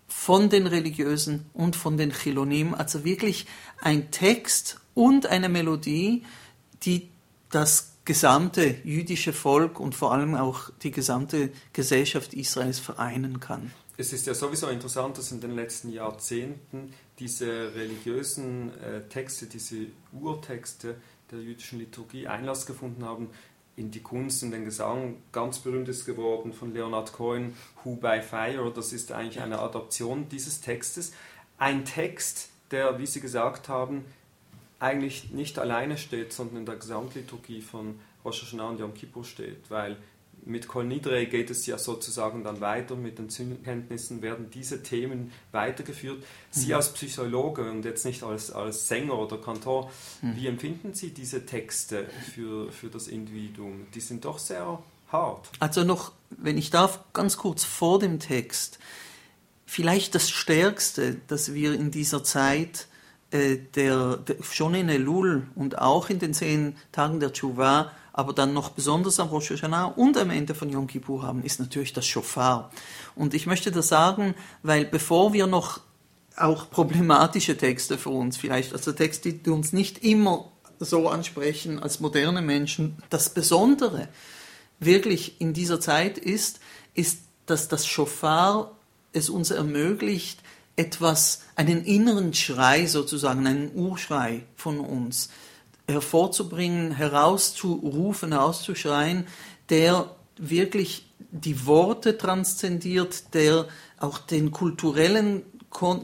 von 0.07 0.49
den 0.49 0.67
Religiösen 0.67 1.45
und 1.53 1.75
von 1.75 1.97
den 1.97 2.11
Chilonim. 2.11 2.73
Also 2.73 3.03
wirklich 3.03 3.47
ein 3.81 4.11
Text 4.11 4.79
und 4.93 5.27
eine 5.27 5.49
Melodie, 5.49 6.23
die 6.83 7.09
das 7.49 7.93
gesamte 8.05 8.75
jüdische 8.83 9.33
Volk 9.33 9.79
und 9.79 9.95
vor 9.95 10.11
allem 10.11 10.35
auch 10.35 10.69
die 10.81 10.91
gesamte 10.91 11.51
Gesellschaft 11.73 12.33
Israels 12.33 12.79
vereinen 12.79 13.39
kann. 13.39 13.71
Es 13.97 14.13
ist 14.13 14.25
ja 14.25 14.33
sowieso 14.33 14.67
interessant, 14.67 15.17
dass 15.17 15.31
in 15.31 15.41
den 15.41 15.51
letzten 15.51 15.91
Jahrzehnten 15.91 16.93
diese 17.19 17.75
religiösen 17.75 18.71
äh, 18.79 19.01
Texte, 19.09 19.45
diese 19.45 19.87
Urtexte 20.11 20.95
der 21.29 21.39
jüdischen 21.39 21.79
Liturgie 21.79 22.27
Einlass 22.27 22.65
gefunden 22.65 23.05
haben 23.05 23.29
in 23.75 23.91
die 23.91 24.01
Kunst 24.01 24.43
und 24.43 24.51
den 24.51 24.65
Gesang. 24.65 25.17
Ganz 25.31 25.59
berühmt 25.59 25.89
ist 25.89 26.05
geworden 26.05 26.53
von 26.53 26.73
Leonard 26.73 27.13
Cohen, 27.13 27.55
Who 27.83 27.95
by 27.95 28.21
Fire. 28.21 28.71
Das 28.73 28.93
ist 28.93 29.11
eigentlich 29.11 29.41
eine 29.41 29.59
Adaption 29.59 30.27
dieses 30.29 30.61
Textes. 30.61 31.13
Ein 31.57 31.85
Text, 31.85 32.49
der, 32.71 32.99
wie 32.99 33.05
Sie 33.05 33.21
gesagt 33.21 33.69
haben, 33.69 34.05
eigentlich 34.79 35.31
nicht 35.31 35.59
alleine 35.59 35.97
steht, 35.97 36.33
sondern 36.33 36.57
in 36.57 36.65
der 36.65 36.75
Gesamtliturgie 36.75 37.61
von 37.61 37.99
Rosh 38.25 38.41
Hashanah 38.41 38.69
und 38.69 38.79
Yom 38.79 38.93
Kippur 38.93 39.23
steht, 39.23 39.69
weil 39.69 39.97
mit 40.45 40.67
Kol 40.67 40.85
Nidre 40.85 41.25
geht 41.27 41.49
es 41.49 41.65
ja 41.65 41.77
sozusagen 41.77 42.43
dann 42.43 42.61
weiter, 42.61 42.95
mit 42.95 43.19
den 43.19 43.29
Sündkenntnissen 43.29 44.21
werden 44.21 44.49
diese 44.51 44.83
Themen 44.83 45.31
weitergeführt. 45.51 46.23
Sie 46.49 46.67
mhm. 46.67 46.75
als 46.75 46.93
Psychologe 46.93 47.69
und 47.69 47.85
jetzt 47.85 48.05
nicht 48.05 48.23
als, 48.23 48.51
als 48.51 48.87
Sänger 48.87 49.17
oder 49.17 49.37
Kantor, 49.37 49.91
mhm. 50.21 50.35
wie 50.35 50.47
empfinden 50.47 50.93
Sie 50.93 51.11
diese 51.11 51.45
Texte 51.45 52.07
für, 52.33 52.71
für 52.71 52.87
das 52.87 53.07
Individuum? 53.07 53.87
Die 53.93 54.01
sind 54.01 54.25
doch 54.25 54.39
sehr 54.39 54.81
hart. 55.11 55.49
Also 55.59 55.83
noch, 55.83 56.11
wenn 56.29 56.57
ich 56.57 56.69
darf, 56.69 56.99
ganz 57.13 57.37
kurz 57.37 57.63
vor 57.63 57.99
dem 57.99 58.19
Text. 58.19 58.79
Vielleicht 59.65 60.15
das 60.15 60.29
Stärkste, 60.29 61.17
das 61.27 61.53
wir 61.53 61.73
in 61.73 61.91
dieser 61.91 62.23
Zeit 62.23 62.87
äh, 63.31 63.57
der, 63.75 64.17
der, 64.17 64.43
schon 64.43 64.75
in 64.75 64.89
Elul 64.89 65.47
und 65.55 65.77
auch 65.77 66.09
in 66.09 66.19
den 66.19 66.33
zehn 66.33 66.75
Tagen 66.91 67.19
der 67.19 67.31
Tshuva 67.31 67.91
aber 68.13 68.33
dann 68.33 68.53
noch 68.53 68.69
besonders 68.69 69.19
am 69.19 69.29
Rosh 69.29 69.51
Hashanah 69.51 69.85
und 69.85 70.17
am 70.17 70.29
Ende 70.29 70.53
von 70.53 70.69
Yom 70.69 70.87
Kippur 70.87 71.23
haben, 71.23 71.43
ist 71.43 71.59
natürlich 71.59 71.93
das 71.93 72.05
Shofar. 72.05 72.71
Und 73.15 73.33
ich 73.33 73.45
möchte 73.45 73.71
das 73.71 73.87
sagen, 73.87 74.35
weil 74.63 74.85
bevor 74.85 75.33
wir 75.33 75.47
noch 75.47 75.79
auch 76.35 76.69
problematische 76.69 77.57
Texte 77.57 77.97
für 77.97 78.09
uns 78.09 78.37
vielleicht, 78.37 78.73
also 78.73 78.91
Texte, 78.91 79.33
die 79.33 79.49
uns 79.49 79.73
nicht 79.73 80.03
immer 80.03 80.51
so 80.79 81.09
ansprechen 81.09 81.79
als 81.79 81.99
moderne 81.99 82.41
Menschen, 82.41 82.97
das 83.09 83.29
Besondere 83.29 84.07
wirklich 84.79 85.39
in 85.39 85.53
dieser 85.53 85.79
Zeit 85.79 86.17
ist, 86.17 86.59
ist, 86.93 87.19
dass 87.45 87.67
das 87.67 87.85
Shofar 87.85 88.71
es 89.13 89.29
uns 89.29 89.51
ermöglicht, 89.51 90.39
etwas, 90.75 91.41
einen 91.55 91.83
inneren 91.83 92.33
Schrei 92.33 92.87
sozusagen, 92.87 93.45
einen 93.45 93.75
Urschrei 93.75 94.43
von 94.55 94.79
uns 94.79 95.29
hervorzubringen, 95.91 96.91
herauszurufen, 96.91 98.31
herauszuschreien, 98.31 99.27
der 99.69 100.15
wirklich 100.37 101.05
die 101.31 101.65
Worte 101.65 102.17
transzendiert, 102.17 103.33
der 103.33 103.67
auch 103.99 104.17
den 104.17 104.51
kulturellen, 104.51 105.43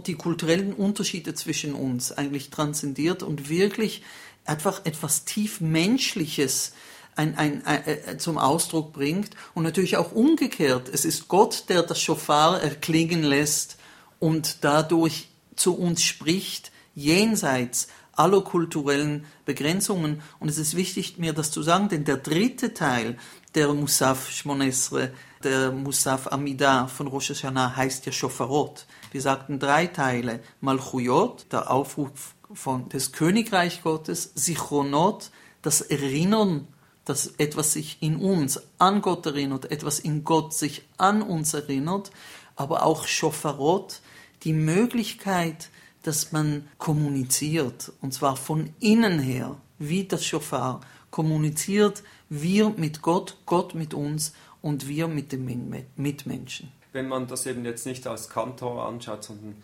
die 0.06 0.16
kulturellen 0.16 0.74
Unterschiede 0.74 1.34
zwischen 1.34 1.74
uns 1.74 2.12
eigentlich 2.12 2.50
transzendiert 2.50 3.24
und 3.24 3.50
wirklich 3.50 4.04
einfach 4.46 4.86
etwas 4.86 5.26
tief 5.26 5.60
Menschliches 5.60 6.74
ein, 7.18 7.36
ein, 7.36 7.66
ein, 7.66 7.86
äh, 7.86 8.18
zum 8.18 8.38
Ausdruck 8.38 8.94
bringt 8.94 9.32
und 9.54 9.64
natürlich 9.64 9.98
auch 9.98 10.12
umgekehrt. 10.12 10.88
Es 10.88 11.04
ist 11.04 11.28
Gott, 11.28 11.66
der 11.68 11.84
das 11.84 12.00
Schofar 12.00 12.62
erklingen 12.62 13.24
lässt 13.24 13.78
und 14.20 14.64
dadurch 14.64 15.30
zu 15.56 15.76
uns 15.76 16.04
spricht, 16.04 16.72
jenseits 16.94 17.88
aller 18.18 18.42
kulturellen 18.42 19.26
Begrenzungen. 19.46 20.22
Und 20.40 20.50
es 20.50 20.58
ist 20.58 20.76
wichtig, 20.76 21.18
mir 21.18 21.34
das 21.34 21.52
zu 21.52 21.62
sagen, 21.62 21.90
denn 21.90 22.04
der 22.04 22.18
dritte 22.18 22.74
Teil 22.74 23.18
der 23.56 23.74
Musaf 23.74 24.30
Shmonesre, 24.30 25.12
der 25.44 25.72
Musaf 25.72 26.32
Amida 26.32 26.88
von 26.88 27.08
Rosh 27.08 27.30
Hashanah 27.30 27.76
heißt 27.76 28.06
ja 28.06 28.12
Shofarot. 28.12 28.86
Wir 29.12 29.22
sagten 29.22 29.60
drei 29.60 29.88
Teile. 29.88 30.42
Malchuyot, 30.62 31.48
der 31.52 31.72
Aufruf 31.72 32.36
von, 32.54 32.90
des 32.90 33.12
Königreich 33.12 33.84
Gottes, 33.84 34.32
Sichronot, 34.36 35.32
das 35.62 35.82
Erinnern 35.82 36.68
dass 37.08 37.28
etwas 37.38 37.72
sich 37.72 37.98
in 38.02 38.18
uns 38.18 38.62
an 38.80 39.02
Gott 39.02 39.26
erinnert, 39.26 39.72
etwas 39.72 40.00
in 40.00 40.26
Gott 40.26 40.54
sich 40.54 40.86
an 40.98 41.22
uns 41.22 41.54
erinnert, 41.54 42.12
aber 42.58 42.84
auch 42.84 43.08
Shofarot, 43.08 44.02
die 44.44 44.52
Möglichkeit, 44.52 45.70
dass 46.08 46.32
man 46.32 46.70
kommuniziert, 46.78 47.92
und 48.02 48.14
zwar 48.14 48.38
von 48.38 48.70
innen 48.80 49.20
her, 49.20 49.58
wie 49.78 50.06
das 50.06 50.26
Shofar 50.26 50.80
kommuniziert, 51.12 52.02
wir 52.30 52.70
mit 52.70 53.02
Gott, 53.02 53.38
Gott 53.46 53.76
mit 53.76 53.94
uns 53.94 54.34
und 54.62 54.88
wir 54.88 55.08
mit 55.10 55.34
den 55.34 55.86
Mitmenschen. 55.98 56.72
Wenn 56.94 57.10
man 57.10 57.28
das 57.28 57.46
eben 57.46 57.66
jetzt 57.66 57.86
nicht 57.86 58.08
als 58.08 58.30
Kantor 58.30 58.88
anschaut, 58.88 59.26
sondern 59.26 59.62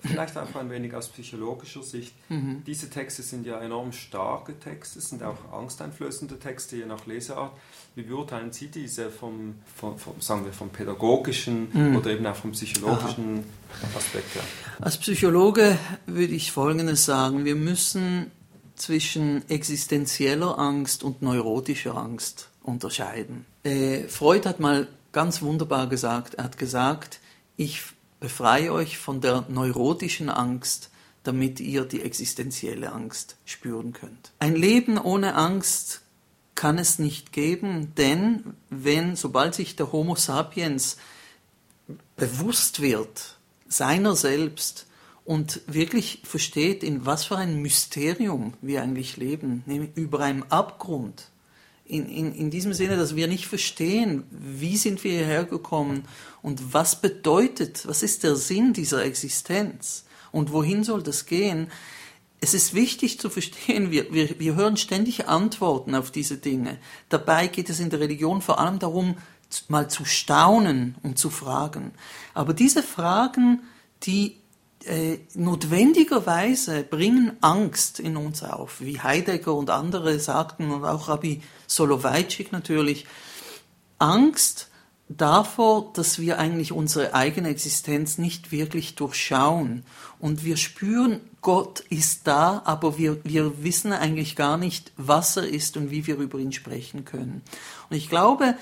vielleicht 0.00 0.38
auch 0.38 0.54
ein 0.54 0.70
wenig 0.70 0.94
aus 0.94 1.08
psychologischer 1.08 1.82
Sicht. 1.82 2.14
Mhm. 2.30 2.62
Diese 2.66 2.88
Texte 2.88 3.22
sind 3.22 3.46
ja 3.46 3.60
enorm 3.60 3.92
starke 3.92 4.58
Texte, 4.58 5.00
sind 5.00 5.22
auch 5.22 5.52
angsteinflößende 5.52 6.38
Texte, 6.38 6.76
je 6.76 6.86
nach 6.86 7.06
Leseart. 7.06 7.52
Wie 7.94 8.02
beurteilen 8.02 8.52
Sie 8.52 8.68
diese 8.68 9.10
vom, 9.10 9.56
vom, 9.76 9.98
vom 9.98 10.18
sagen 10.20 10.46
wir, 10.46 10.52
vom 10.52 10.70
pädagogischen 10.70 11.68
mhm. 11.72 11.96
oder 11.96 12.10
eben 12.10 12.24
auch 12.26 12.36
vom 12.36 12.52
psychologischen 12.52 13.44
Aha. 13.82 13.98
Aspekt 13.98 14.34
her? 14.34 14.42
Als 14.80 14.96
Psychologe 14.96 15.76
würde 16.06 16.32
ich 16.32 16.52
Folgendes 16.52 17.04
sagen. 17.04 17.44
Wir 17.44 17.56
müssen 17.56 18.30
zwischen 18.76 19.46
existenzieller 19.50 20.58
Angst 20.58 21.04
und 21.04 21.20
neurotischer 21.20 21.96
Angst 21.96 22.48
unterscheiden. 22.62 23.44
Äh, 23.62 24.04
Freud 24.04 24.48
hat 24.48 24.58
mal 24.58 24.88
ganz 25.12 25.42
wunderbar 25.42 25.86
gesagt, 25.86 26.34
er 26.34 26.44
hat 26.44 26.56
gesagt, 26.56 27.20
ich 27.56 27.82
Befreie 28.20 28.72
euch 28.72 28.98
von 28.98 29.20
der 29.20 29.46
neurotischen 29.48 30.28
Angst, 30.28 30.90
damit 31.22 31.60
ihr 31.60 31.84
die 31.84 32.02
existenzielle 32.02 32.92
Angst 32.92 33.36
spüren 33.44 33.92
könnt. 33.92 34.32
Ein 34.38 34.56
Leben 34.56 34.98
ohne 34.98 35.34
Angst 35.34 36.02
kann 36.54 36.78
es 36.78 36.98
nicht 36.98 37.32
geben, 37.32 37.94
denn 37.96 38.54
wenn, 38.68 39.16
sobald 39.16 39.54
sich 39.54 39.76
der 39.76 39.92
Homo 39.92 40.14
sapiens 40.14 40.98
bewusst 42.16 42.80
wird, 42.80 43.38
seiner 43.66 44.14
selbst 44.14 44.86
und 45.24 45.62
wirklich 45.66 46.22
versteht, 46.24 46.82
in 46.82 47.06
was 47.06 47.24
für 47.24 47.36
ein 47.36 47.62
Mysterium 47.62 48.54
wir 48.60 48.82
eigentlich 48.82 49.16
leben, 49.16 49.62
nämlich 49.64 49.90
über 49.94 50.20
einem 50.20 50.44
Abgrund, 50.50 51.30
in, 51.90 52.08
in, 52.08 52.34
in 52.34 52.50
diesem 52.50 52.72
Sinne, 52.72 52.96
dass 52.96 53.16
wir 53.16 53.26
nicht 53.26 53.46
verstehen, 53.46 54.24
wie 54.30 54.76
sind 54.76 55.02
wir 55.04 55.12
hierher 55.12 55.44
gekommen 55.44 56.04
und 56.42 56.72
was 56.72 57.00
bedeutet, 57.00 57.86
was 57.86 58.02
ist 58.02 58.22
der 58.22 58.36
Sinn 58.36 58.72
dieser 58.72 59.04
Existenz 59.04 60.04
und 60.32 60.52
wohin 60.52 60.84
soll 60.84 61.02
das 61.02 61.26
gehen. 61.26 61.70
Es 62.40 62.54
ist 62.54 62.72
wichtig 62.72 63.20
zu 63.20 63.28
verstehen, 63.28 63.90
wir, 63.90 64.12
wir, 64.12 64.38
wir 64.38 64.54
hören 64.54 64.76
ständig 64.76 65.28
Antworten 65.28 65.94
auf 65.94 66.10
diese 66.10 66.38
Dinge. 66.38 66.78
Dabei 67.08 67.48
geht 67.48 67.68
es 67.68 67.80
in 67.80 67.90
der 67.90 68.00
Religion 68.00 68.40
vor 68.40 68.58
allem 68.58 68.78
darum, 68.78 69.16
mal 69.68 69.90
zu 69.90 70.04
staunen 70.04 70.94
und 71.02 71.18
zu 71.18 71.28
fragen. 71.28 71.92
Aber 72.34 72.54
diese 72.54 72.82
Fragen, 72.82 73.62
die 74.04 74.39
äh, 74.84 75.18
notwendigerweise 75.34 76.82
bringen 76.82 77.36
Angst 77.40 78.00
in 78.00 78.16
uns 78.16 78.42
auf, 78.42 78.80
wie 78.80 79.00
Heidegger 79.00 79.54
und 79.54 79.70
andere 79.70 80.18
sagten 80.18 80.70
und 80.70 80.84
auch 80.84 81.08
Rabbi 81.08 81.42
Soloveitchik 81.66 82.52
natürlich, 82.52 83.06
Angst 83.98 84.68
davor, 85.08 85.92
dass 85.92 86.18
wir 86.18 86.38
eigentlich 86.38 86.72
unsere 86.72 87.14
eigene 87.14 87.48
Existenz 87.48 88.16
nicht 88.16 88.52
wirklich 88.52 88.94
durchschauen 88.94 89.82
und 90.18 90.44
wir 90.44 90.56
spüren, 90.56 91.20
Gott 91.42 91.80
ist 91.90 92.26
da, 92.26 92.62
aber 92.64 92.96
wir, 92.96 93.24
wir 93.24 93.62
wissen 93.64 93.92
eigentlich 93.92 94.36
gar 94.36 94.56
nicht, 94.56 94.92
was 94.96 95.36
er 95.36 95.48
ist 95.48 95.76
und 95.76 95.90
wie 95.90 96.06
wir 96.06 96.16
über 96.16 96.38
ihn 96.38 96.52
sprechen 96.52 97.04
können. 97.04 97.42
Und 97.88 97.96
ich 97.96 98.08
glaube, 98.08 98.54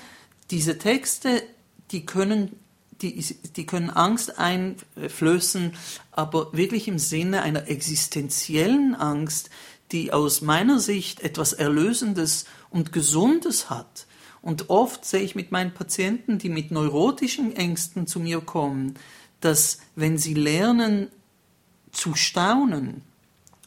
diese 0.49 0.77
Texte, 0.77 1.43
die 1.91 2.05
können 2.05 2.57
die, 3.01 3.23
die 3.55 3.65
können 3.65 3.89
Angst 3.89 4.37
einflößen, 4.37 5.73
aber 6.11 6.53
wirklich 6.53 6.87
im 6.87 6.99
Sinne 6.99 7.41
einer 7.41 7.67
existenziellen 7.67 8.95
Angst, 8.95 9.49
die 9.91 10.13
aus 10.13 10.41
meiner 10.41 10.79
Sicht 10.79 11.21
etwas 11.21 11.53
Erlösendes 11.53 12.45
und 12.69 12.91
Gesundes 12.91 13.69
hat. 13.69 14.05
Und 14.41 14.69
oft 14.69 15.03
sehe 15.03 15.21
ich 15.21 15.35
mit 15.35 15.51
meinen 15.51 15.73
Patienten, 15.73 16.37
die 16.37 16.49
mit 16.49 16.71
neurotischen 16.71 17.55
Ängsten 17.55 18.07
zu 18.07 18.19
mir 18.19 18.41
kommen, 18.41 18.95
dass 19.41 19.79
wenn 19.95 20.17
sie 20.17 20.33
lernen 20.33 21.09
zu 21.91 22.15
staunen 22.15 23.01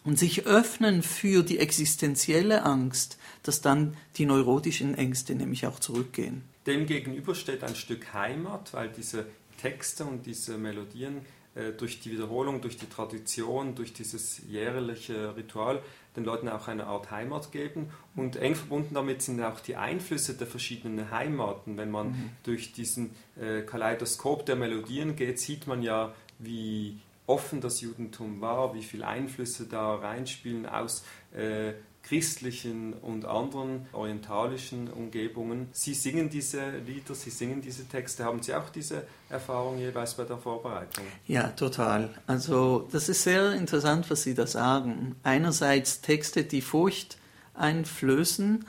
und 0.04 0.18
sich 0.18 0.46
öffnen 0.46 1.02
für 1.02 1.42
die 1.42 1.58
existenzielle 1.58 2.64
Angst, 2.64 3.18
dass 3.42 3.60
dann 3.60 3.96
die 4.16 4.26
neurotischen 4.26 4.94
Ängste 4.94 5.34
nämlich 5.34 5.66
auch 5.66 5.78
zurückgehen. 5.78 6.42
Demgegenüber 6.66 7.34
steht 7.34 7.64
ein 7.64 7.74
Stück 7.74 8.12
Heimat, 8.12 8.72
weil 8.72 8.88
diese 8.88 9.26
Texte 9.60 10.04
und 10.04 10.26
diese 10.26 10.58
Melodien 10.58 11.22
äh, 11.54 11.72
durch 11.72 12.00
die 12.00 12.12
Wiederholung, 12.12 12.60
durch 12.60 12.76
die 12.76 12.88
Tradition, 12.88 13.74
durch 13.74 13.92
dieses 13.92 14.40
jährliche 14.48 15.36
Ritual 15.36 15.82
den 16.16 16.24
Leuten 16.24 16.48
auch 16.48 16.68
eine 16.68 16.86
Art 16.86 17.10
Heimat 17.10 17.52
geben. 17.52 17.90
Und 18.16 18.36
eng 18.36 18.54
verbunden 18.54 18.94
damit 18.94 19.22
sind 19.22 19.42
auch 19.42 19.60
die 19.60 19.76
Einflüsse 19.76 20.34
der 20.34 20.46
verschiedenen 20.46 21.10
Heimaten. 21.10 21.76
Wenn 21.76 21.90
man 21.90 22.08
mhm. 22.08 22.30
durch 22.42 22.72
diesen 22.72 23.10
äh, 23.40 23.62
Kaleidoskop 23.62 24.46
der 24.46 24.56
Melodien 24.56 25.16
geht, 25.16 25.38
sieht 25.38 25.66
man 25.66 25.82
ja, 25.82 26.14
wie 26.38 26.98
offen 27.26 27.60
das 27.60 27.80
Judentum 27.80 28.40
war, 28.40 28.74
wie 28.74 28.82
viele 28.82 29.06
Einflüsse 29.06 29.66
da 29.66 29.94
reinspielen 29.94 30.66
aus 30.66 31.04
äh, 31.34 31.72
christlichen 32.02 32.94
und 32.94 33.24
anderen 33.24 33.86
orientalischen 33.92 34.90
Umgebungen. 34.90 35.68
Sie 35.72 35.94
singen 35.94 36.28
diese 36.28 36.70
Lieder, 36.86 37.14
Sie 37.14 37.30
singen 37.30 37.60
diese 37.62 37.86
Texte. 37.88 38.24
Haben 38.24 38.42
Sie 38.42 38.54
auch 38.54 38.68
diese 38.70 39.06
Erfahrung 39.30 39.78
jeweils 39.78 40.14
bei 40.14 40.24
der 40.24 40.36
Vorbereitung? 40.38 41.04
Ja, 41.26 41.48
total. 41.48 42.10
Also 42.26 42.88
das 42.92 43.08
ist 43.08 43.22
sehr 43.22 43.52
interessant, 43.52 44.10
was 44.10 44.24
Sie 44.24 44.34
da 44.34 44.46
sagen. 44.46 45.16
Einerseits 45.22 46.00
Texte, 46.00 46.44
die 46.44 46.60
Furcht 46.60 47.18
einflößen 47.54 48.66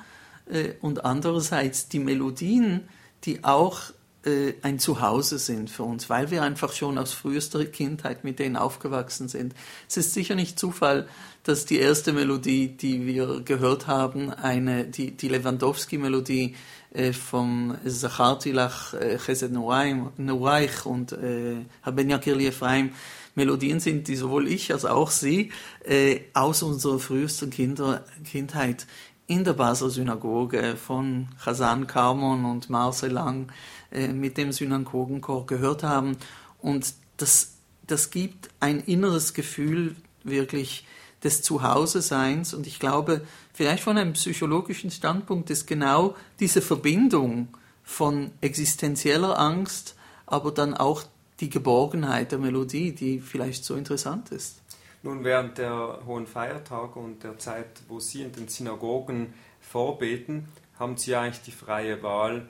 äh, 0.49 0.73
und 0.81 1.05
andererseits 1.05 1.89
die 1.89 1.99
Melodien, 1.99 2.87
die 3.23 3.43
auch 3.43 3.81
äh, 4.25 4.53
ein 4.61 4.79
Zuhause 4.79 5.37
sind 5.37 5.69
für 5.69 5.83
uns, 5.83 6.09
weil 6.09 6.31
wir 6.31 6.43
einfach 6.43 6.73
schon 6.73 6.97
aus 6.97 7.13
frühester 7.13 7.65
Kindheit 7.65 8.23
mit 8.23 8.39
denen 8.39 8.55
aufgewachsen 8.55 9.27
sind. 9.27 9.53
Es 9.87 9.97
ist 9.97 10.13
sicher 10.13 10.35
nicht 10.35 10.59
Zufall, 10.59 11.07
dass 11.43 11.65
die 11.65 11.77
erste 11.77 12.13
Melodie, 12.13 12.69
die 12.69 13.05
wir 13.05 13.41
gehört 13.41 13.87
haben, 13.87 14.31
eine, 14.31 14.85
die, 14.85 15.11
die 15.11 15.27
Lewandowski-Melodie 15.27 16.55
äh, 16.93 17.11
vom 17.11 17.75
Zachartilach 17.85 18.93
äh, 18.93 19.17
Chesed 19.17 19.51
Noraich 19.51 20.85
und 20.85 21.11
äh, 21.11 21.57
Haben 21.81 22.19
Kirli 22.21 22.47
Ephraim 22.47 22.91
Melodien 23.35 23.79
sind, 23.79 24.07
die 24.07 24.15
sowohl 24.15 24.47
ich 24.47 24.71
als 24.71 24.85
auch 24.85 25.09
Sie 25.09 25.51
äh, 25.83 26.19
aus 26.33 26.61
unserer 26.61 26.99
frühesten 26.99 27.49
Kinder, 27.49 28.05
Kindheit 28.23 28.85
in 29.33 29.43
der 29.43 29.53
Basler 29.53 29.89
Synagoge 29.89 30.75
von 30.75 31.27
Chazan 31.43 31.87
Karmon 31.87 32.45
und 32.45 32.69
Marcel 32.69 33.11
Lang 33.11 33.51
äh, 33.91 34.09
mit 34.09 34.37
dem 34.37 34.51
Synagogenchor 34.51 35.47
gehört 35.47 35.81
haben. 35.81 36.17
Und 36.61 36.93
das, 37.17 37.53
das 37.87 38.11
gibt 38.11 38.49
ein 38.59 38.79
inneres 38.79 39.33
Gefühl 39.33 39.95
wirklich 40.23 40.85
des 41.23 41.41
Zuhause-Seins. 41.41 42.53
Und 42.53 42.67
ich 42.67 42.77
glaube, 42.79 43.21
vielleicht 43.53 43.81
von 43.81 43.97
einem 43.97 44.13
psychologischen 44.13 44.91
Standpunkt 44.91 45.49
ist 45.49 45.65
genau 45.65 46.15
diese 46.39 46.61
Verbindung 46.61 47.47
von 47.83 48.29
existenzieller 48.41 49.39
Angst, 49.39 49.95
aber 50.27 50.51
dann 50.51 50.75
auch 50.75 51.03
die 51.39 51.49
Geborgenheit 51.49 52.31
der 52.31 52.37
Melodie, 52.39 52.93
die 52.93 53.19
vielleicht 53.19 53.65
so 53.65 53.73
interessant 53.73 54.29
ist. 54.29 54.62
Nun, 55.03 55.25
während 55.25 55.57
der 55.57 55.99
hohen 56.05 56.25
Feiertage 56.25 56.97
und 56.97 57.23
der 57.23 57.37
Zeit, 57.37 57.83
wo 57.89 57.99
Sie 57.99 58.21
in 58.21 58.31
den 58.31 58.47
Synagogen 58.47 59.33
vorbeten, 59.59 60.47
haben 60.79 60.97
Sie 60.97 61.15
eigentlich 61.15 61.43
die 61.43 61.51
freie 61.51 62.01
Wahl, 62.01 62.47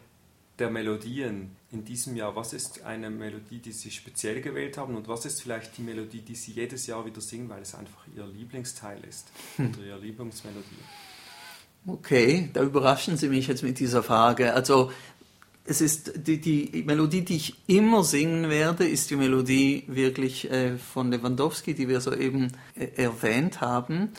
der 0.60 0.70
Melodien 0.70 1.56
in 1.72 1.84
diesem 1.84 2.16
Jahr, 2.16 2.36
was 2.36 2.54
ist 2.54 2.84
eine 2.84 3.10
Melodie, 3.10 3.58
die 3.58 3.72
Sie 3.72 3.90
speziell 3.90 4.40
gewählt 4.42 4.78
haben 4.78 4.96
und 4.96 5.08
was 5.08 5.26
ist 5.26 5.42
vielleicht 5.42 5.76
die 5.78 5.82
Melodie, 5.82 6.22
die 6.22 6.36
Sie 6.36 6.52
jedes 6.52 6.86
Jahr 6.86 7.04
wieder 7.06 7.22
singen, 7.22 7.50
weil 7.50 7.64
es 7.64 7.74
einfach 7.74 8.06
Ihr 8.16 8.28
Lieblingsteil 8.28 9.04
ist 9.04 9.32
oder 9.58 9.84
Ihre 9.84 10.00
Lieblingsmelodie? 10.00 10.78
Okay, 11.86 12.50
da 12.54 12.62
überraschen 12.62 13.18
Sie 13.18 13.28
mich 13.28 13.48
jetzt 13.48 13.64
mit 13.64 13.80
dieser 13.80 14.04
Frage. 14.04 14.54
Also 14.54 14.92
es 15.66 15.80
ist 15.80 16.28
die, 16.28 16.40
die 16.42 16.84
Melodie, 16.86 17.22
die 17.22 17.38
ich 17.38 17.56
immer 17.68 18.04
singen 18.04 18.50
werde, 18.50 18.88
ist 18.88 19.10
die 19.10 19.16
Melodie 19.16 19.84
wirklich 19.88 20.52
äh, 20.52 20.78
von 20.78 21.12
Lewandowski, 21.12 21.74
die 21.74 21.88
wir 21.88 22.02
soeben 22.02 22.52
äh, 22.76 22.88
erwähnt 23.02 23.62
haben. 23.62 24.10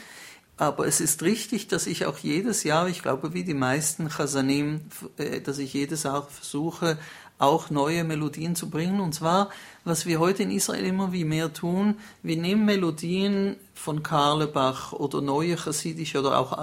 Aber 0.57 0.87
es 0.87 1.01
ist 1.01 1.23
richtig, 1.23 1.67
dass 1.67 1.87
ich 1.87 2.07
auch 2.07 2.19
jedes 2.19 2.63
Jahr, 2.63 2.89
ich 2.89 3.03
glaube 3.03 3.35
wie 3.35 3.45
die 3.45 3.55
meisten 3.55 4.09
Chasanim, 4.09 4.83
äh, 5.19 5.41
dass 5.41 5.59
ich 5.59 5.75
jedes 5.75 6.05
Jahr 6.05 6.27
versuche, 6.27 6.99
auch 7.39 7.69
neue 7.69 8.05
Melodien 8.05 8.55
zu 8.55 8.71
bringen. 8.71 9.01
Und 9.01 9.15
zwar, 9.15 9.51
was 9.85 10.07
wir 10.07 10.21
heute 10.21 10.45
in 10.45 10.51
Israel 10.51 10.87
immer 10.87 11.13
wie 11.13 11.25
mehr 11.25 11.53
tun, 11.53 11.97
wir 12.23 12.37
nehmen 12.37 12.65
Melodien 12.65 13.57
von 13.75 14.03
Karlebach 14.03 14.93
oder 14.93 15.21
neue 15.21 15.57
chassidische 15.57 16.21
oder 16.21 16.39
auch 16.39 16.57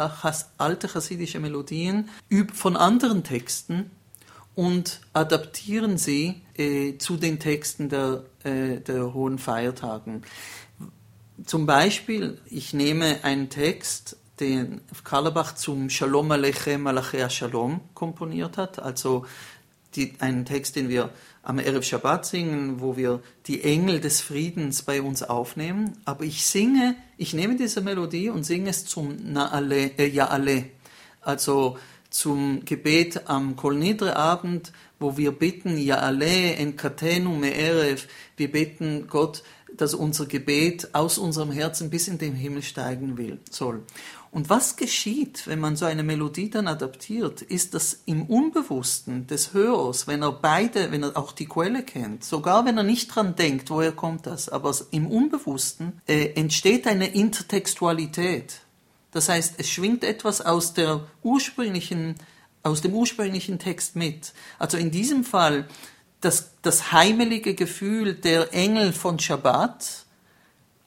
alte 0.58 0.88
chassidische 0.88 1.40
Melodien 1.40 2.10
von 2.54 2.78
anderen 2.78 3.24
Texten 3.24 3.92
und 4.56 5.02
adaptieren 5.14 5.98
sie 5.98 6.42
äh, 6.58 6.98
zu 6.98 7.18
den 7.18 7.40
Texten 7.40 7.90
der, 7.90 8.24
äh, 8.44 8.78
der 8.80 9.14
hohen 9.14 9.38
Feiertagen. 9.40 10.24
Zum 11.46 11.66
Beispiel, 11.66 12.40
ich 12.46 12.74
nehme 12.74 13.24
einen 13.24 13.50
Text, 13.50 14.18
den 14.40 14.82
Karlebach 15.04 15.56
zum 15.56 15.90
Shalom 15.90 16.32
Alechem 16.32 16.88
Alachea 16.88 17.30
Shalom 17.30 17.82
komponiert 17.94 18.58
hat, 18.58 18.80
also 18.80 19.26
die, 19.96 20.14
einen 20.20 20.46
Text, 20.46 20.76
den 20.76 20.90
wir 20.90 21.10
am 21.44 21.60
Erev 21.60 21.84
Shabbat 21.84 22.26
singen, 22.26 22.82
wo 22.82 22.98
wir 22.98 23.22
die 23.48 23.64
Engel 23.64 24.00
des 24.00 24.22
Friedens 24.22 24.84
bei 24.84 25.02
uns 25.02 25.24
aufnehmen. 25.24 25.98
Aber 26.06 26.24
ich 26.24 26.46
singe, 26.46 26.96
ich 27.18 27.34
nehme 27.34 27.56
diese 27.56 27.82
Melodie 27.82 28.30
und 28.30 28.44
singe 28.44 28.70
es 28.70 28.86
zum 28.86 29.16
Naale, 29.32 29.98
äh, 29.98 30.10
Ya'ale, 30.10 30.66
also 31.22 31.78
zum 32.12 32.64
Gebet 32.66 33.28
am 33.28 33.56
Kol 33.56 33.76
Nidre 33.76 34.16
Abend, 34.16 34.72
wo 35.00 35.18
wir 35.18 35.32
bitten, 35.32 35.78
Ya'ale 35.78 36.56
en 36.58 36.76
katenu 36.76 37.36
me'erev, 37.36 38.08
wir 38.38 38.52
bitten 38.52 39.08
Gott, 39.08 39.44
dass 39.76 39.94
unser 39.94 40.26
Gebet 40.26 40.94
aus 40.94 41.18
unserem 41.18 41.52
Herzen 41.52 41.90
bis 41.90 42.08
in 42.08 42.18
den 42.18 42.36
Himmel 42.36 42.62
steigen 42.62 43.18
will, 43.18 43.40
soll. 43.50 43.84
Und 44.32 44.50
was 44.50 44.78
geschieht, 44.78 45.48
wenn 45.48 45.60
man 45.60 45.76
so 45.76 45.86
eine 45.86 46.04
Melodie 46.04 46.50
dann 46.50 46.68
adaptiert, 46.68 47.42
ist, 47.42 47.74
dass 47.74 48.02
im 48.06 48.24
Unbewussten 48.24 49.28
des 49.28 49.54
Hörers, 49.54 50.08
wenn 50.08 50.22
er 50.22 50.32
beide, 50.32 50.92
wenn 50.92 51.04
er 51.04 51.18
auch 51.18 51.34
die 51.34 51.48
Quelle 51.48 51.84
kennt, 51.84 52.24
sogar 52.24 52.66
wenn 52.66 52.78
er 52.78 52.84
nicht 52.84 53.14
dran 53.14 53.36
denkt, 53.36 53.70
woher 53.70 53.92
kommt 53.92 54.28
das, 54.28 54.48
aber 54.48 54.74
im 54.92 55.08
Unbewussten 55.08 56.02
äh, 56.08 56.34
entsteht 56.36 56.88
eine 56.88 57.14
Intertextualität. 57.14 58.61
Das 59.12 59.30
heißt, 59.30 59.56
es 59.58 59.70
schwingt 59.70 60.04
etwas 60.04 60.42
aus 60.42 60.74
der 60.74 61.06
ursprünglichen, 61.24 62.16
aus 62.64 62.82
dem 62.82 62.94
ursprünglichen 62.94 63.60
Text 63.60 63.96
mit. 63.96 64.34
Also 64.58 64.78
in 64.78 64.92
diesem 64.92 65.24
Fall 65.24 65.68
das, 66.22 66.52
das 66.62 66.92
heimelige 66.92 67.56
Gefühl 67.56 68.14
der 68.14 68.54
Engel 68.54 68.94
von 68.94 69.20
Shabbat, 69.20 70.06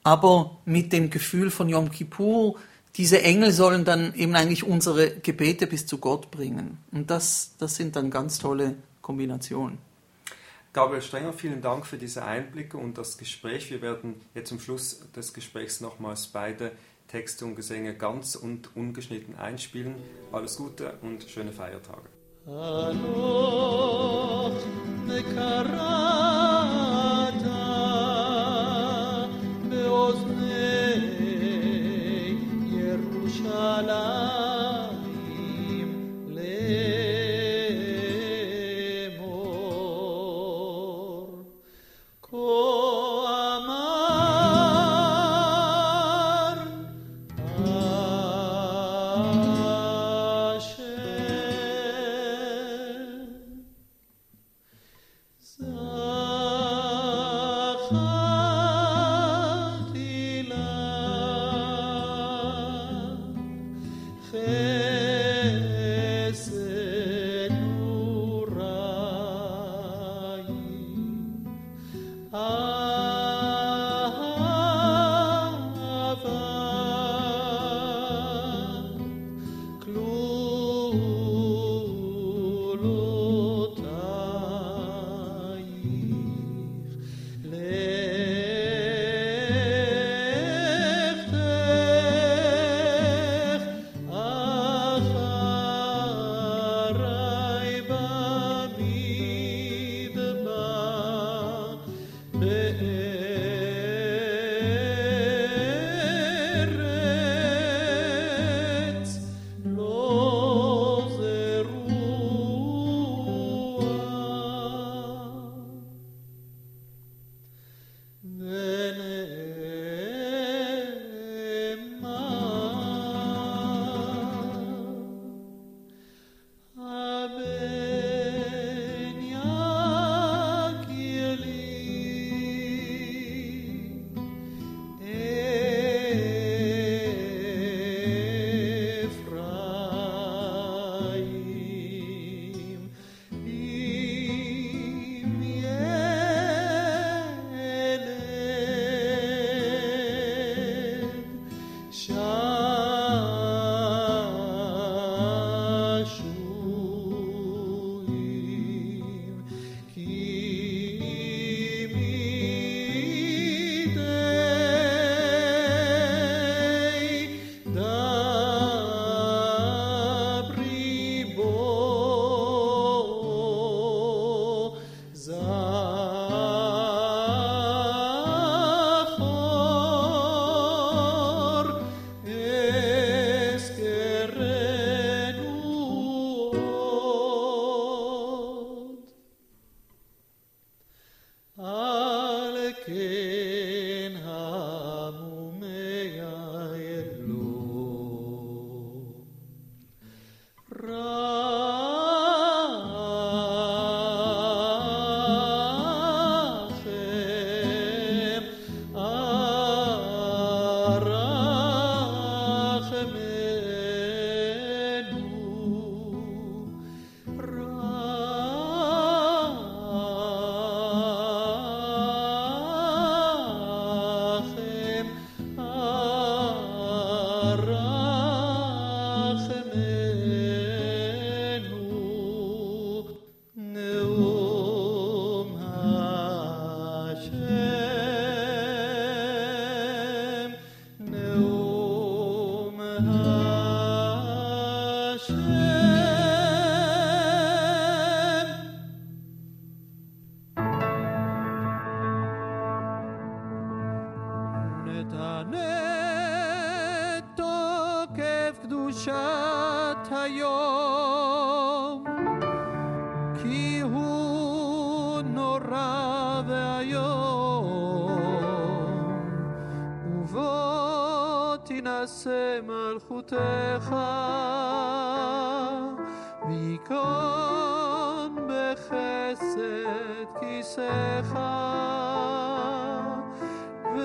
aber 0.03 0.59
mit 0.65 0.93
dem 0.93 1.11
Gefühl 1.11 1.51
von 1.51 1.69
Yom 1.69 1.91
Kippur, 1.91 2.57
diese 2.97 3.23
Engel 3.23 3.51
sollen 3.51 3.85
dann 3.85 4.15
eben 4.15 4.37
eigentlich 4.37 4.63
unsere 4.63 5.11
Gebete 5.17 5.67
bis 5.67 5.87
zu 5.87 5.99
Gott 5.99 6.31
bringen. 6.31 6.79
Und 6.93 7.11
das, 7.11 7.55
das 7.59 7.75
sind 7.75 7.97
dann 7.97 8.11
ganz 8.11 8.39
tolle 8.39 8.77
Kombinationen. 9.03 9.79
Gabriel 10.73 11.03
Strenger, 11.03 11.33
vielen 11.33 11.63
Dank 11.63 11.87
für 11.87 11.99
diese 11.99 12.25
Einblicke 12.25 12.77
und 12.77 12.99
das 12.99 13.17
Gespräch. 13.19 13.71
Wir 13.71 13.83
werden 13.83 14.21
jetzt 14.35 14.49
zum 14.49 14.61
Schluss 14.61 15.01
des 15.15 15.33
Gesprächs 15.33 15.81
nochmals 15.81 16.27
beide 16.29 16.73
Texte 17.15 17.45
und 17.45 17.55
Gesänge 17.55 17.95
ganz 17.95 18.35
und 18.35 18.75
ungeschnitten 18.75 19.37
einspielen. 19.37 19.95
Alles 20.33 20.57
Gute 20.57 20.99
und 21.01 21.23
schöne 21.23 21.53
Feiertage. 21.53 22.09
Hallo. 22.45 24.51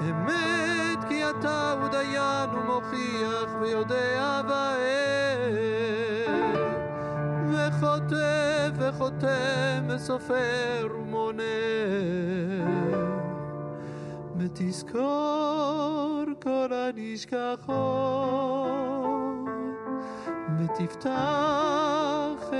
אמת 0.00 1.04
כי 1.08 1.30
אתה 1.30 1.72
הוא 1.80 1.88
דיין 1.88 2.50
ומוכיח 2.50 3.54
ויודע 3.60 4.42
בעת 4.42 4.74
וחוטף 7.50 8.70
וחותם 8.78 9.88
וסופר 9.88 10.88
ומונה. 10.94 11.42
ותזכור 14.38 16.24
כל 16.42 16.68
הנשכחות 16.72 17.64
ותפתח 20.63 21.09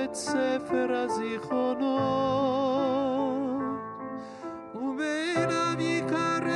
את 0.04 0.16
ספר 0.16 0.88
הזיכרונות 0.92 2.00
ובעיניו 4.76 5.76
יקרב 5.80 6.50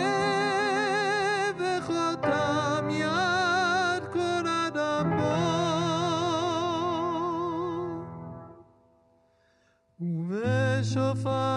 וחותם 1.58 2.88
יד 2.89 4.04
כל 4.13 4.48
אדם 4.48 5.18
בו 5.18 5.34
ובשופר 10.00 11.57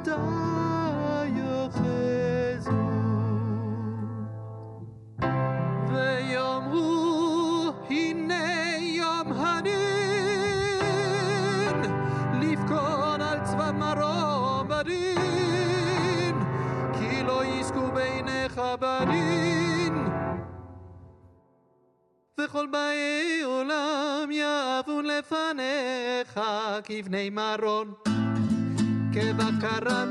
רעתה 0.00 0.16
יאחזו 1.36 2.70
ויאמרו 5.88 7.72
הנה 7.90 8.76
יום 8.78 9.32
הדין 9.32 9.82
לבכון 12.40 13.20
על 13.20 13.38
צבא 13.44 13.70
מרום 13.72 14.68
בדין 14.68 16.36
כי 16.98 17.22
לא 17.22 17.44
יזכו 17.44 17.90
בעיניך 17.94 18.60
בדין 18.80 20.06
וכל 22.40 22.66
באי 22.66 23.42
עולם 23.44 24.30
יבון 24.30 25.04
לפניך 25.04 26.40
כבני 26.84 27.30
מרון 27.30 27.94
macarrón 29.61 30.10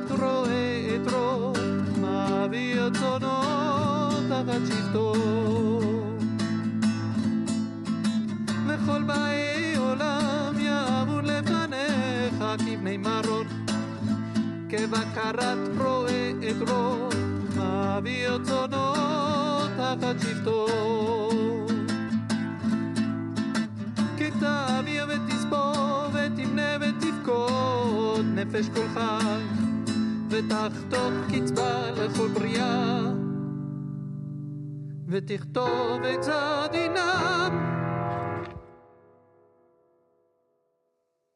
ותכתוב 35.09 36.03
את 36.13 36.19
צדינם 36.21 37.75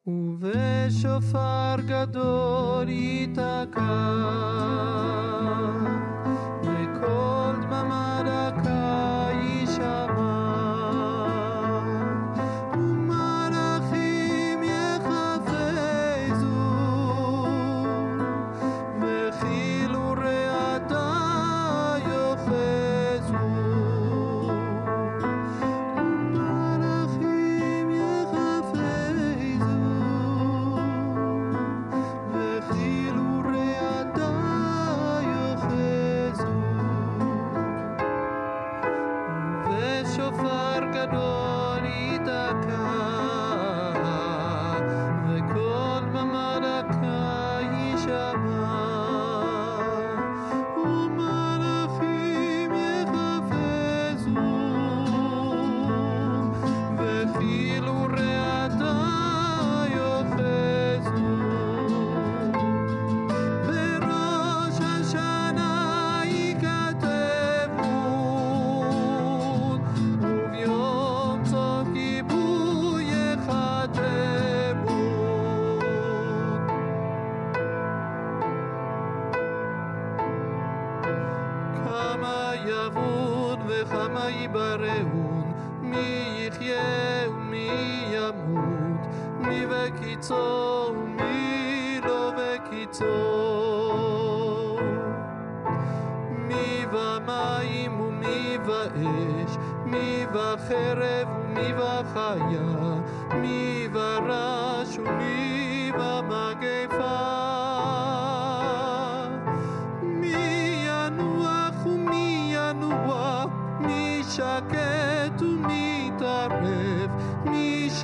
ובשופר 0.07 1.75
גדול 1.87 2.89
ייתקע 2.89 3.79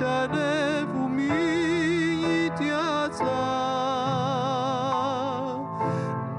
שלב 0.00 0.96
ומי 0.96 1.28
יתייצב. 2.46 3.26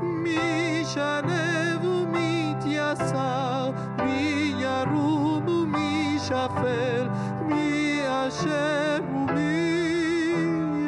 מי 0.01 0.83
שלב 0.93 1.85
ומי 1.85 2.53
יתייסר, 2.57 3.71
מי 4.05 4.53
ירום 4.59 5.47
ומי 5.47 6.17
שפל, 6.19 7.07
מי 7.41 8.01
אשר 8.07 8.99
ומי 9.03 9.67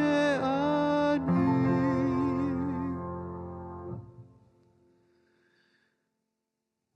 יעני. 0.02 1.30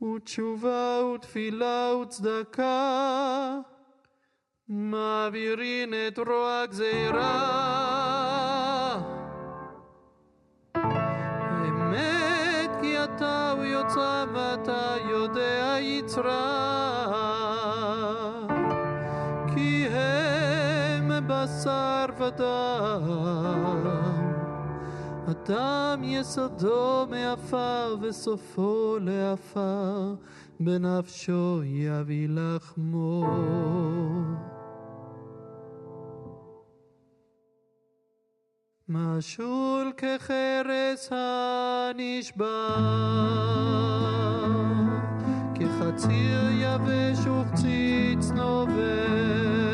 ותשובה 0.01 1.01
ותפילה 1.15 1.95
וצדקה 2.01 3.59
מעבירין 4.68 5.94
את 6.08 6.18
רוע 6.18 6.66
גזירה. 6.66 7.78
אמת 11.68 12.70
כי 12.80 13.04
אתה 13.04 13.50
הוא 13.56 13.64
יוצא 13.64 14.24
ואתה 14.32 14.94
יודע 15.10 15.76
יצרה. 15.80 16.58
כי 19.54 19.86
הם 19.88 21.10
בשר 21.26 22.04
ודם. 22.18 23.48
אדם 25.30 26.04
יסודו 26.04 27.06
מעפר 27.10 27.96
וסופו 28.00 28.96
לעפר, 29.00 30.14
בנפשו 30.60 31.60
יביא 31.64 32.28
לחמו. 32.30 33.24
משול 38.90 39.92
כחרס 39.96 41.08
הנשבע, 41.10 42.68
כחציר 45.54 46.48
יבש 46.52 47.18
וחציץ 47.26 48.30
נובח. 48.34 49.67